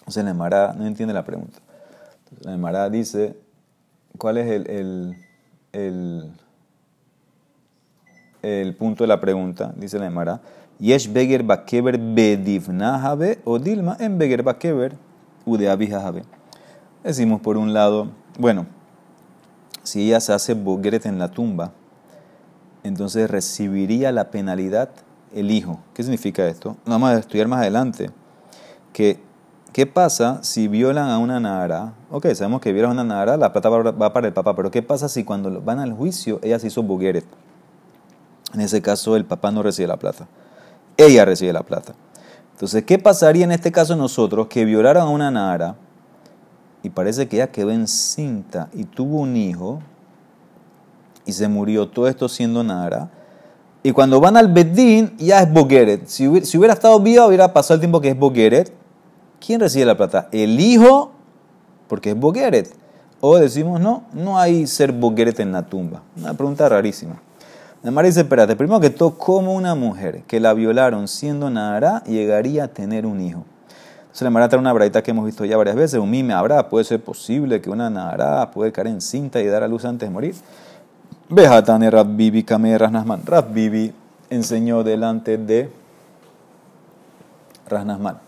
Entonces 0.00 0.24
la 0.24 0.30
Emara 0.30 0.72
no 0.72 0.86
entiende 0.86 1.14
la 1.14 1.24
pregunta. 1.24 1.58
La 2.40 2.54
Emara 2.54 2.88
dice, 2.90 3.36
¿cuál 4.18 4.38
es 4.38 4.50
el, 4.50 5.16
el, 8.42 8.74
punto 8.76 9.04
de 9.04 9.08
la 9.08 9.20
pregunta? 9.20 9.72
Dice 9.76 9.98
la 9.98 10.06
Emara, 10.06 10.40
Yesh 10.78 11.12
Beger 11.12 11.42
Bakeber 11.42 11.98
Bedivnahabe 11.98 13.40
o 13.44 13.58
Dilma 13.58 13.96
en 14.00 14.18
Beger 14.18 14.42
Bakeber 14.42 14.96
Udeabihahabe. 15.44 16.24
Decimos 17.04 17.40
por 17.40 17.56
un 17.56 17.72
lado, 17.72 18.08
bueno, 18.38 18.66
si 19.82 20.06
ella 20.06 20.20
se 20.20 20.32
hace 20.32 20.54
Bogueret 20.54 21.06
en 21.06 21.18
la 21.18 21.28
tumba, 21.28 21.72
entonces 22.84 23.30
recibiría 23.30 24.12
la 24.12 24.30
penalidad 24.30 24.90
el 25.34 25.50
hijo. 25.50 25.80
¿Qué 25.94 26.02
significa 26.02 26.46
esto? 26.46 26.76
Vamos 26.84 27.10
a 27.10 27.18
estudiar 27.18 27.48
más 27.48 27.60
adelante. 27.60 28.10
¿Qué 28.92 29.86
pasa 29.86 30.42
si 30.42 30.68
violan 30.68 31.08
a 31.08 31.18
una 31.18 31.40
nara? 31.40 31.94
Ok, 32.10 32.26
sabemos 32.34 32.60
que 32.60 32.72
violan 32.72 32.90
a 32.90 33.02
una 33.02 33.04
nara, 33.04 33.36
la 33.38 33.52
plata 33.52 33.70
va 33.70 34.12
para 34.12 34.26
el 34.26 34.34
papá, 34.34 34.54
pero 34.54 34.70
¿qué 34.70 34.82
pasa 34.82 35.08
si 35.08 35.24
cuando 35.24 35.62
van 35.62 35.78
al 35.78 35.94
juicio 35.94 36.38
ella 36.42 36.58
se 36.58 36.66
hizo 36.66 36.82
bugueret? 36.82 37.24
En 38.52 38.60
ese 38.60 38.82
caso 38.82 39.16
el 39.16 39.24
papá 39.24 39.50
no 39.50 39.62
recibe 39.62 39.88
la 39.88 39.96
plata, 39.96 40.28
ella 40.98 41.24
recibe 41.24 41.54
la 41.54 41.62
plata. 41.62 41.94
Entonces, 42.52 42.84
¿qué 42.84 42.98
pasaría 42.98 43.44
en 43.44 43.52
este 43.52 43.72
caso 43.72 43.96
nosotros 43.96 44.46
que 44.48 44.66
violaron 44.66 45.04
a 45.04 45.08
una 45.08 45.30
nara 45.30 45.74
y 46.82 46.90
parece 46.90 47.26
que 47.26 47.36
ella 47.36 47.50
quedó 47.50 47.70
encinta 47.70 48.68
y 48.74 48.84
tuvo 48.84 49.20
un 49.20 49.36
hijo? 49.36 49.80
Y 51.24 51.32
se 51.32 51.48
murió, 51.48 51.88
todo 51.88 52.08
esto 52.08 52.28
siendo 52.28 52.62
Nara. 52.62 53.10
Y 53.82 53.92
cuando 53.92 54.20
van 54.20 54.36
al 54.36 54.48
Bedín, 54.48 55.16
ya 55.18 55.40
es 55.42 55.52
Bogueret. 55.52 56.06
Si 56.06 56.28
hubiera, 56.28 56.74
estado 56.74 57.00
viva, 57.00 57.26
hubiera 57.26 57.52
pasado 57.52 57.74
el 57.74 57.80
tiempo 57.80 58.00
que 58.00 58.10
es 58.10 58.18
Bogueret. 58.18 58.72
¿Quién 59.44 59.60
recibe 59.60 59.84
la 59.84 59.96
plata? 59.96 60.28
El 60.30 60.60
hijo, 60.60 61.12
porque 61.88 62.10
es 62.10 62.16
Bogueret. 62.16 62.72
O 63.20 63.36
decimos, 63.36 63.80
no, 63.80 64.04
no 64.12 64.38
hay 64.38 64.66
ser 64.66 64.92
Bogueret 64.92 65.40
en 65.40 65.52
la 65.52 65.62
tumba. 65.62 66.02
Una 66.16 66.34
pregunta 66.34 66.68
rarísima. 66.68 67.20
Mara 67.90 68.06
dice, 68.06 68.20
espérate, 68.20 68.54
primero 68.54 68.78
que 68.78 68.90
todo, 68.90 69.18
como 69.18 69.54
una 69.54 69.74
mujer 69.74 70.22
que 70.28 70.38
la 70.38 70.54
violaron 70.54 71.08
siendo 71.08 71.50
Nahara 71.50 72.04
llegaría 72.04 72.64
a 72.64 72.68
tener 72.68 73.04
un 73.04 73.20
hijo? 73.20 73.44
Entonces 74.02 74.22
la 74.22 74.30
Mara 74.30 74.48
trae 74.48 74.60
una 74.60 74.72
braita 74.72 75.02
que 75.02 75.10
hemos 75.10 75.24
visto 75.26 75.44
ya 75.44 75.56
varias 75.56 75.74
veces, 75.74 75.98
un 75.98 76.08
mime 76.08 76.32
habrá, 76.32 76.68
puede 76.68 76.84
ser 76.84 77.02
posible 77.02 77.60
que 77.60 77.70
una 77.70 77.90
Nahara 77.90 78.52
puede 78.52 78.70
caer 78.70 78.86
en 78.86 79.00
cinta 79.00 79.40
y 79.40 79.46
dar 79.46 79.64
a 79.64 79.68
luz 79.68 79.84
antes 79.84 80.08
de 80.08 80.12
morir. 80.12 80.36
Bejatane 81.34 81.90
Rabbibi 81.90 82.44
Kame 82.44 82.76
Rasnasman. 82.76 83.24
Rabbibi 83.24 83.90
enseñó 84.28 84.84
delante 84.84 85.38
de 85.38 85.70
Rasnasman. 87.70 88.18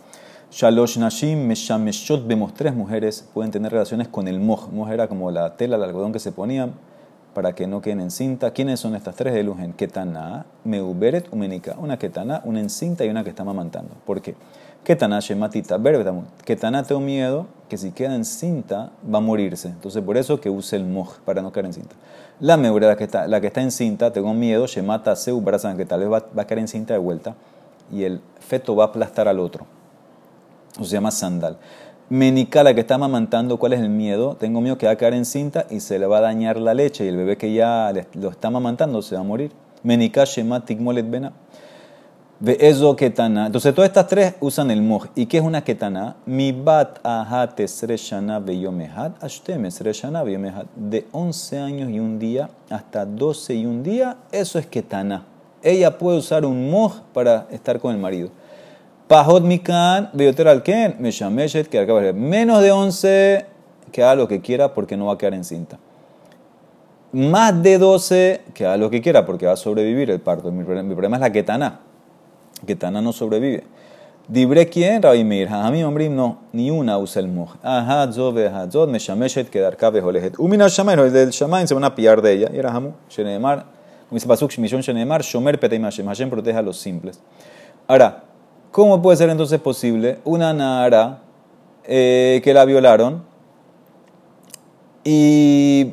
Shalosh 0.51 0.97
Nashim 0.97 1.47
Meshameshot 1.47 2.27
vemos 2.27 2.55
tres 2.55 2.75
mujeres 2.75 3.29
pueden 3.35 3.53
tener 3.53 3.73
relaciones 3.73 4.09
con 4.09 4.27
el 4.27 4.41
moj. 4.41 4.71
Moj 4.73 4.91
era 4.91 5.07
como 5.07 5.31
la 5.31 5.55
tela, 5.55 5.77
el 5.77 5.83
algodón 5.83 6.15
que 6.15 6.19
se 6.19 6.33
ponían 6.33 6.73
para 7.35 7.55
que 7.55 7.67
no 7.67 7.83
queden 7.83 8.01
en 8.01 8.11
cinta. 8.11 8.53
¿Quiénes 8.53 8.81
son 8.81 8.95
estas 8.95 9.17
tres 9.17 9.35
de 9.35 9.43
Lujen? 9.43 9.75
Ketana, 9.75 10.47
Meuberet, 10.65 11.31
Umenika. 11.31 11.77
Una 11.79 11.99
Ketana, 11.99 12.41
una 12.47 12.61
encinta 12.61 13.05
y 13.05 13.11
una 13.11 13.23
que 13.23 13.29
está 13.29 13.45
mamantando. 13.45 13.91
¿Por 14.07 14.23
qué? 14.23 14.35
Ketana, 14.83 15.21
Shematita, 15.21 15.77
Berbetamun. 15.77 16.25
Ketana, 16.43 16.83
tengo 16.85 17.03
miedo 17.03 17.49
que 17.69 17.77
si 17.77 17.91
queda 17.91 18.15
en 18.15 18.25
cinta 18.25 18.93
va 19.13 19.19
a 19.19 19.21
morirse. 19.21 19.69
Entonces 19.69 20.03
por 20.03 20.17
eso 20.17 20.41
que 20.41 20.49
use 20.49 20.77
el 20.77 20.87
moj 20.87 21.19
para 21.27 21.43
no 21.43 21.53
quedar 21.53 21.67
en 21.67 21.75
cinta. 21.75 21.97
La 22.41 22.57
Meura, 22.57 22.89
la 22.89 22.97
que 22.97 23.05
está, 23.05 23.29
la 23.29 23.41
que 23.41 23.47
está 23.47 23.61
en 23.61 23.71
cinta, 23.71 24.13
tengo 24.13 24.35
miedo, 24.35 24.67
Shemata, 24.67 25.15
Seu, 25.17 25.41
Brazan, 25.41 25.77
que 25.77 25.87
tal 25.87 26.01
vez 26.01 26.11
va, 26.11 26.25
va 26.37 26.43
a 26.43 26.47
caer 26.47 26.59
en 26.59 26.69
cinta 26.69 26.95
de 26.95 26.99
vuelta 26.99 27.37
y 27.93 28.05
el 28.05 28.21
feto 28.41 28.75
va 28.75 28.85
a 28.85 28.87
aplastar 28.89 29.29
al 29.29 29.39
otro. 29.39 29.67
O 30.79 30.85
se 30.85 30.93
llama 30.93 31.11
sandal. 31.11 31.59
Menica, 32.11 32.63
la 32.63 32.75
que 32.75 32.81
está 32.81 32.97
amamantando, 32.97 33.59
¿cuál 33.59 33.73
es 33.73 33.81
el 33.81 33.89
miedo? 33.89 34.37
Tengo 34.37 34.61
miedo 34.61 34.77
que 34.77 34.87
va 34.87 34.93
a 34.93 34.97
caer 34.97 35.15
en 35.15 35.25
cinta 35.25 35.67
y 35.71 35.81
se 35.81 35.99
le 35.99 36.07
va 36.07 36.19
a 36.19 36.21
dañar 36.21 36.59
la 36.59 36.75
leche 36.75 37.05
y 37.05 37.09
el 37.09 37.17
bebé 37.17 37.39
que 37.39 37.53
ya 37.55 37.93
lo 38.15 38.29
está 38.29 38.49
amamantando 38.49 39.01
se 39.01 39.15
va 39.15 39.23
a 39.23 39.25
morir. 39.25 39.53
Menika, 39.83 40.25
Shema, 40.25 40.65
Tikmolet, 40.65 41.09
Bena. 41.09 41.33
Ketana. 42.97 43.47
Entonces 43.47 43.75
todas 43.75 43.89
estas 43.89 44.07
tres 44.07 44.35
usan 44.41 44.71
el 44.71 44.83
moj. 44.83 45.07
¿Y 45.15 45.27
qué 45.27 45.39
es 45.39 45.45
una 45.45 45.63
ketana? 45.63 46.17
Mi 46.27 46.53
bat 46.53 46.99
ahat 47.03 47.59
esreshana 47.61 48.43
ashtem 49.21 49.65
esreshana. 49.65 50.25
De 50.75 51.07
11 51.13 51.59
años 51.59 51.91
y 51.91 52.01
un 52.01 52.19
día 52.19 52.51
hasta 52.71 53.07
12 53.07 53.55
y 53.55 53.67
un 53.67 53.83
día, 53.83 54.17
eso 54.33 54.59
es 54.59 54.67
ketana. 54.67 55.25
Ella 55.63 55.97
puede 55.97 56.19
usar 56.19 56.45
un 56.45 56.71
moj 56.71 57.01
para 57.13 57.47
estar 57.51 57.79
con 57.81 57.95
el 57.95 58.01
marido. 58.01 58.29
Pajot 59.09 59.43
mikan, 59.43 60.11
alken, 60.47 60.97
que 61.71 61.79
acaba 61.79 62.13
Menos 62.13 62.63
de 62.63 62.73
11, 62.73 63.47
que 63.93 64.03
haga 64.03 64.15
lo 64.15 64.29
que 64.29 64.41
quiera 64.41 64.75
porque 64.75 64.97
no 64.97 65.07
va 65.07 65.15
a 65.15 65.19
quedar 65.19 65.35
en 65.35 65.45
cinta. 65.45 65.79
Más 67.13 67.63
de 67.63 67.79
12, 67.79 68.43
que 68.53 68.67
haga 68.67 68.77
lo 68.77 68.91
que 68.91 69.01
quiera 69.01 69.25
porque 69.25 69.47
va 69.47 69.53
a 69.53 69.57
sobrevivir 69.57 70.11
el 70.11 70.21
parto. 70.21 70.51
Mi 70.51 70.65
problema 70.65 71.17
es 71.17 71.21
la 71.21 71.33
ketana. 72.61 72.67
Ketana 72.67 73.03
no 73.03 73.13
sobrevive. 73.13 73.65
Dibre 74.27 74.69
quién, 74.69 75.03
Rabbi 75.03 75.23
Meir. 75.25 75.51
Mí, 75.71 75.85
hombre, 75.85 76.09
no, 76.09 76.39
ni 76.53 76.71
una 76.71 76.97
usa 76.99 77.21
el 77.21 77.29
moj. 77.29 77.57
Ajá, 77.63 78.11
zod, 78.13 78.37
zod, 78.71 78.89
meshameshet, 78.89 79.51
que 79.51 79.61
dar 79.61 79.77
cabe 79.77 80.01
jolejet. 80.01 80.39
Umina 80.39 80.69
shamer, 80.69 81.11
del 81.11 81.31
shamain 81.31 81.69
se 81.69 81.75
van 81.75 81.85
a 81.85 81.95
pillar 81.95 82.23
de 82.23 82.33
ella. 82.33 82.51
Y 82.53 82.59
era 82.59 82.71
hamu, 82.71 82.93
shenemar, 83.11 83.65
como 84.09 84.17
dice 84.17 84.27
Pasuk, 84.27 84.57
misión 84.59 84.81
shenemar, 84.81 85.23
shomer 85.23 85.61
peteim 85.61 85.83
Hashem. 85.83 86.07
Hashem 86.07 86.31
protege 86.31 86.57
a 86.57 86.63
los 86.63 86.79
simples. 86.79 87.21
Ahora, 87.87 88.25
¿Cómo 88.75 89.01
puede 89.01 89.17
ser 89.17 89.31
entonces 89.31 89.61
posible 89.61 90.19
una 90.25 90.53
Nara 90.53 91.21
eh, 91.85 92.41
que 92.43 92.53
la 92.53 92.65
violaron 92.65 93.23
y 95.05 95.93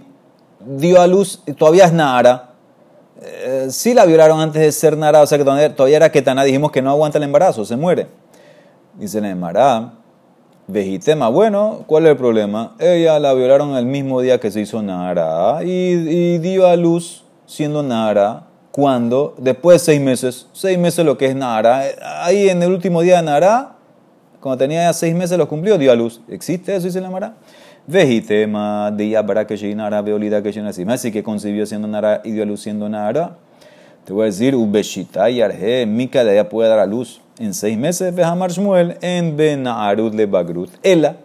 dio 0.66 1.00
a 1.00 1.06
luz, 1.06 1.44
todavía 1.60 1.86
es 1.86 1.94
Nara? 1.94 2.51
Eh, 3.24 3.68
sí 3.70 3.94
la 3.94 4.06
violaron 4.06 4.40
antes 4.40 4.62
de 4.62 4.72
ser 4.72 4.98
Nara, 4.98 5.22
o 5.22 5.28
sea 5.28 5.38
que 5.38 5.44
todavía 5.44 5.98
era 5.98 6.12
Ketana, 6.12 6.44
dijimos 6.44 6.72
que 6.72 6.82
no 6.82 6.90
aguanta 6.90 7.20
el 7.20 7.24
embarazo, 7.24 7.66
se 7.66 7.78
muere. 7.78 8.08
Dice 8.96 9.22
Nemara, 9.22 9.94
Vejitema, 10.68 11.30
bueno, 11.30 11.84
¿cuál 11.86 12.06
es 12.06 12.12
el 12.12 12.18
problema? 12.18 12.76
Ella 12.80 13.20
la 13.20 13.34
violaron 13.34 13.76
el 13.76 13.86
mismo 13.86 14.22
día 14.22 14.40
que 14.40 14.50
se 14.50 14.62
hizo 14.62 14.82
Nara 14.82 15.60
y, 15.64 16.40
dio 16.40 16.68
a 16.68 16.76
luz 16.76 17.24
siendo 17.46 17.84
Nara 17.84 18.48
cuando, 18.72 19.36
después 19.38 19.82
de 19.82 19.86
seis 19.86 20.02
meses, 20.02 20.48
seis 20.54 20.80
meses 20.80 21.06
lo 21.06 21.18
que 21.18 21.28
es 21.28 21.36
Nara, 21.36 21.84
ahí 22.24 22.50
en 22.50 22.64
el 22.64 22.72
último 22.72 23.02
día 23.02 23.18
de 23.18 23.24
Nara, 23.24 23.76
cuando 24.40 24.58
tenía 24.58 24.84
ya 24.86 24.94
seis 24.94 25.14
meses 25.14 25.38
lo 25.38 25.48
cumplió, 25.48 25.78
dio 25.78 25.92
a 25.92 25.96
luz. 25.96 26.22
¿Existe 26.28 26.76
eso? 26.76 26.88
Dice 26.88 27.02
la 27.02 27.12
Mara. 27.12 27.36
Vejitema 27.88 28.92
de 28.92 29.22
para 29.26 29.46
que 29.48 29.76
Nara, 29.76 30.02
veolida 30.02 30.42
que 30.42 30.50
así. 30.50 30.86
Así 30.88 31.12
que 31.12 31.24
concibió 31.24 31.66
siendo 31.66 31.88
Nara 31.88 32.22
y 32.24 32.32
dio 32.32 32.44
a 32.44 32.46
luz 32.46 32.62
siendo 32.62 32.88
Nara. 32.88 33.38
Te 34.06 34.14
voy 34.14 34.24
a 34.24 34.26
decir, 34.26 34.56
Ubeshita 34.56 35.30
y 35.30 35.42
Arje, 35.42 35.86
Mika 35.86 36.24
de 36.24 36.34
ella 36.34 36.50
puede 36.50 36.70
dar 36.70 36.80
a 36.80 36.86
luz 36.86 37.22
en 37.38 37.54
seis 37.54 37.78
meses. 37.78 38.14
Vejamar 38.14 38.52
Shmuel 38.52 38.98
en 39.02 39.36
Benaarut 39.36 40.14
le 40.14 40.26
Bagrut. 40.26 40.72
Ella, 40.84 41.18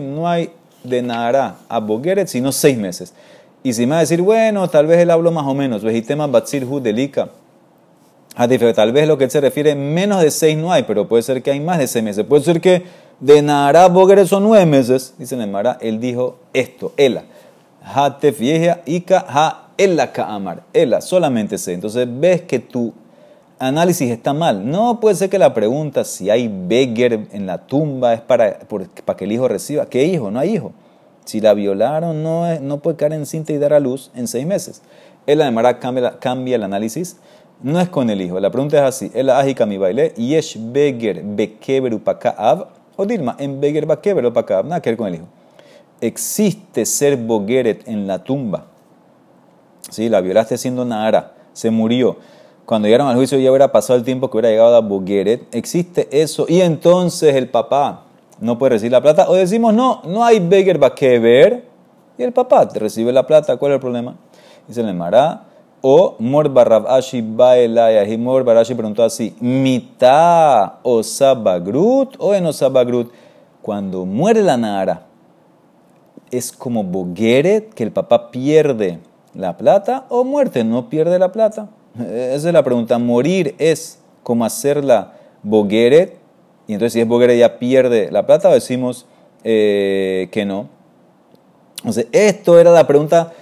no 0.00 0.28
hay 0.28 0.50
de 0.82 1.02
Nara 1.02 1.56
a 1.68 1.80
Bogeret 1.80 2.28
sino 2.28 2.52
seis 2.52 2.76
meses. 2.78 3.14
Y 3.62 3.72
si 3.72 3.86
me 3.86 3.92
va 3.92 3.98
a 3.98 4.00
decir, 4.00 4.20
bueno, 4.20 4.68
tal 4.68 4.86
vez 4.86 4.98
él 4.98 5.10
habló 5.10 5.32
más 5.32 5.46
o 5.46 5.54
menos, 5.54 5.82
vejitema 5.82 6.26
batzir 6.26 6.64
hu 6.64 6.80
delika. 6.80 7.30
Tal 8.74 8.92
vez 8.92 9.06
lo 9.06 9.16
que 9.16 9.24
él 9.24 9.30
se 9.30 9.40
refiere, 9.40 9.74
menos 9.74 10.20
de 10.20 10.30
seis 10.30 10.56
no 10.56 10.72
hay, 10.72 10.82
pero 10.82 11.08
puede 11.08 11.22
ser 11.22 11.42
que 11.42 11.52
hay 11.52 11.60
más 11.60 11.78
de 11.78 11.86
seis 11.86 12.04
meses. 12.04 12.26
Puede 12.26 12.42
ser 12.42 12.60
que 12.60 12.82
de 13.20 13.42
Nara 13.42 13.88
Boger 13.88 14.26
son 14.26 14.44
nueve 14.44 14.66
meses. 14.66 15.14
Dice 15.18 15.36
Nemara, 15.36 15.78
él 15.80 16.00
dijo 16.00 16.38
esto, 16.52 16.92
ela. 16.96 17.24
Ha 17.82 18.18
tefieja 18.18 18.80
ika 18.86 19.24
ha 19.28 19.68
ela 19.76 20.10
amar. 20.16 20.62
Ela, 20.72 21.00
solamente 21.00 21.58
sé. 21.58 21.74
Entonces 21.74 22.06
ves 22.08 22.42
que 22.42 22.58
tu 22.58 22.92
análisis 23.58 24.10
está 24.10 24.32
mal. 24.32 24.70
No 24.70 25.00
puede 25.00 25.16
ser 25.16 25.30
que 25.30 25.38
la 25.38 25.54
pregunta 25.54 26.04
si 26.04 26.30
hay 26.30 26.48
Beger 26.48 27.28
en 27.32 27.46
la 27.46 27.58
tumba 27.66 28.14
es 28.14 28.20
para, 28.20 28.60
para 29.04 29.16
que 29.16 29.24
el 29.24 29.32
hijo 29.32 29.48
reciba. 29.48 29.86
¿Qué 29.86 30.04
hijo? 30.04 30.30
No 30.30 30.40
hay 30.40 30.56
hijo. 30.56 30.72
Si 31.24 31.40
la 31.40 31.54
violaron, 31.54 32.22
no, 32.22 32.60
no 32.60 32.78
puede 32.80 32.96
caer 32.96 33.14
en 33.14 33.26
cinta 33.26 33.52
y 33.52 33.58
dar 33.58 33.72
a 33.72 33.80
luz 33.80 34.10
en 34.14 34.28
seis 34.28 34.46
meses. 34.46 34.82
Él 35.26 35.40
además 35.40 35.76
cambia, 35.80 36.18
cambia 36.18 36.56
el 36.56 36.62
análisis. 36.62 37.16
No 37.62 37.80
es 37.80 37.88
con 37.88 38.10
el 38.10 38.20
hijo. 38.20 38.38
La 38.40 38.50
pregunta 38.50 38.76
es 38.76 38.82
así. 38.82 39.10
El 39.14 39.30
ajika 39.30 39.64
mi 39.64 39.78
baile. 39.78 40.12
Yesh 40.16 40.58
beger 40.60 41.22
bekeber 41.24 41.98
av. 42.36 42.66
O 42.96 43.06
Dilma, 43.06 43.36
en 43.38 43.60
beger 43.60 43.86
bekeber 43.86 44.26
upakaab. 44.26 44.66
Nada 44.66 44.80
que 44.80 44.90
ver 44.90 44.96
con 44.96 45.08
el 45.08 45.16
hijo. 45.16 45.26
Existe 46.00 46.86
ser 46.86 47.16
bogeret 47.16 47.86
en 47.88 48.06
la 48.06 48.22
tumba. 48.22 48.66
Sí, 49.90 50.08
la 50.08 50.20
violaste 50.20 50.58
siendo 50.58 50.84
Nahara. 50.84 51.32
Se 51.52 51.70
murió. 51.70 52.16
Cuando 52.66 52.88
llegaron 52.88 53.08
al 53.08 53.16
juicio 53.16 53.38
ya 53.38 53.50
hubiera 53.50 53.70
pasado 53.70 53.98
el 53.98 54.04
tiempo 54.04 54.30
que 54.30 54.38
hubiera 54.38 54.50
llegado 54.50 54.74
a 54.76 54.80
Bogeret. 54.80 55.54
Existe 55.54 56.08
eso. 56.10 56.46
Y 56.48 56.62
entonces 56.62 57.34
el 57.34 57.48
papá 57.48 58.04
no 58.40 58.58
puede 58.58 58.70
recibir 58.70 58.92
la 58.92 59.02
plata. 59.02 59.28
O 59.28 59.34
decimos, 59.34 59.74
no, 59.74 60.00
no 60.04 60.24
hay 60.24 60.40
Beger 60.40 60.78
ver. 60.78 61.64
Y 62.16 62.22
el 62.22 62.32
papá 62.32 62.68
te 62.68 62.78
recibe 62.78 63.12
la 63.12 63.26
plata. 63.26 63.56
¿Cuál 63.56 63.72
es 63.72 63.76
el 63.76 63.80
problema? 63.80 64.16
Dice 64.66 64.80
el 64.80 64.94
Mará. 64.94 65.44
O 65.86 66.16
Mor 66.18 66.48
Barrab 66.48 66.88
Ashi 66.88 67.20
Baelaya. 67.20 68.08
Y 68.08 68.16
Mor 68.16 68.42
Barashi 68.42 68.74
preguntó 68.74 69.04
así: 69.04 69.36
¿Mita 69.40 70.78
Osabagrut 70.82 72.16
o 72.18 72.32
en 72.34 72.46
Osabagrut? 72.46 73.12
Cuando 73.60 74.06
muere 74.06 74.42
la 74.42 74.56
Nara, 74.56 75.06
es 76.30 76.52
como 76.52 76.84
Bogeret, 76.84 77.74
que 77.74 77.82
el 77.82 77.92
papá 77.92 78.30
pierde 78.30 78.98
la 79.34 79.58
plata, 79.58 80.06
o 80.08 80.24
muerte, 80.24 80.64
no 80.64 80.88
pierde 80.88 81.18
la 81.18 81.32
plata. 81.32 81.68
Esa 81.98 82.48
es 82.48 82.52
la 82.54 82.62
pregunta. 82.62 82.98
Morir 82.98 83.54
es 83.58 84.00
como 84.22 84.46
hacerla 84.46 85.12
Bogeret 85.42 86.24
y 86.66 86.72
entonces 86.72 86.94
si 86.94 87.00
es 87.00 87.06
Boguera 87.06 87.34
ya 87.34 87.58
pierde 87.58 88.10
la 88.10 88.26
plata 88.26 88.48
o 88.48 88.52
decimos 88.54 89.06
eh, 89.42 90.28
que 90.32 90.46
no. 90.46 90.68
Entonces, 91.78 92.06
esto 92.12 92.58
era 92.58 92.70
la 92.70 92.86
pregunta 92.86 93.34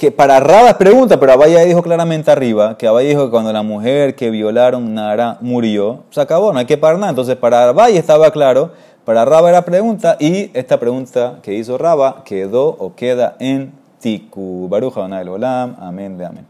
que 0.00 0.10
para 0.10 0.40
Raba 0.40 0.70
es 0.70 0.76
pregunta, 0.76 1.20
pero 1.20 1.34
Abaya 1.34 1.60
dijo 1.60 1.82
claramente 1.82 2.30
arriba, 2.30 2.78
que 2.78 2.86
Abaya 2.86 3.10
dijo 3.10 3.26
que 3.26 3.30
cuando 3.30 3.52
la 3.52 3.62
mujer 3.62 4.14
que 4.14 4.30
violaron 4.30 4.94
Nara 4.94 5.36
murió, 5.42 6.04
se 6.08 6.22
acabó, 6.22 6.54
no 6.54 6.58
hay 6.58 6.64
que 6.64 6.78
parar 6.78 6.98
nada. 6.98 7.10
Entonces 7.10 7.36
para 7.36 7.68
Abaya 7.68 7.98
estaba 7.98 8.30
claro, 8.30 8.70
para 9.04 9.26
Raba 9.26 9.50
era 9.50 9.60
pregunta, 9.60 10.16
y 10.18 10.50
esta 10.54 10.80
pregunta 10.80 11.40
que 11.42 11.52
hizo 11.52 11.76
Raba 11.76 12.22
quedó 12.24 12.68
o 12.68 12.94
queda 12.94 13.36
en 13.40 13.72
Tiku. 14.00 14.68
Baruja 14.70 15.02
Olam, 15.02 15.76
amén 15.78 16.16
de 16.16 16.24
amén. 16.24 16.46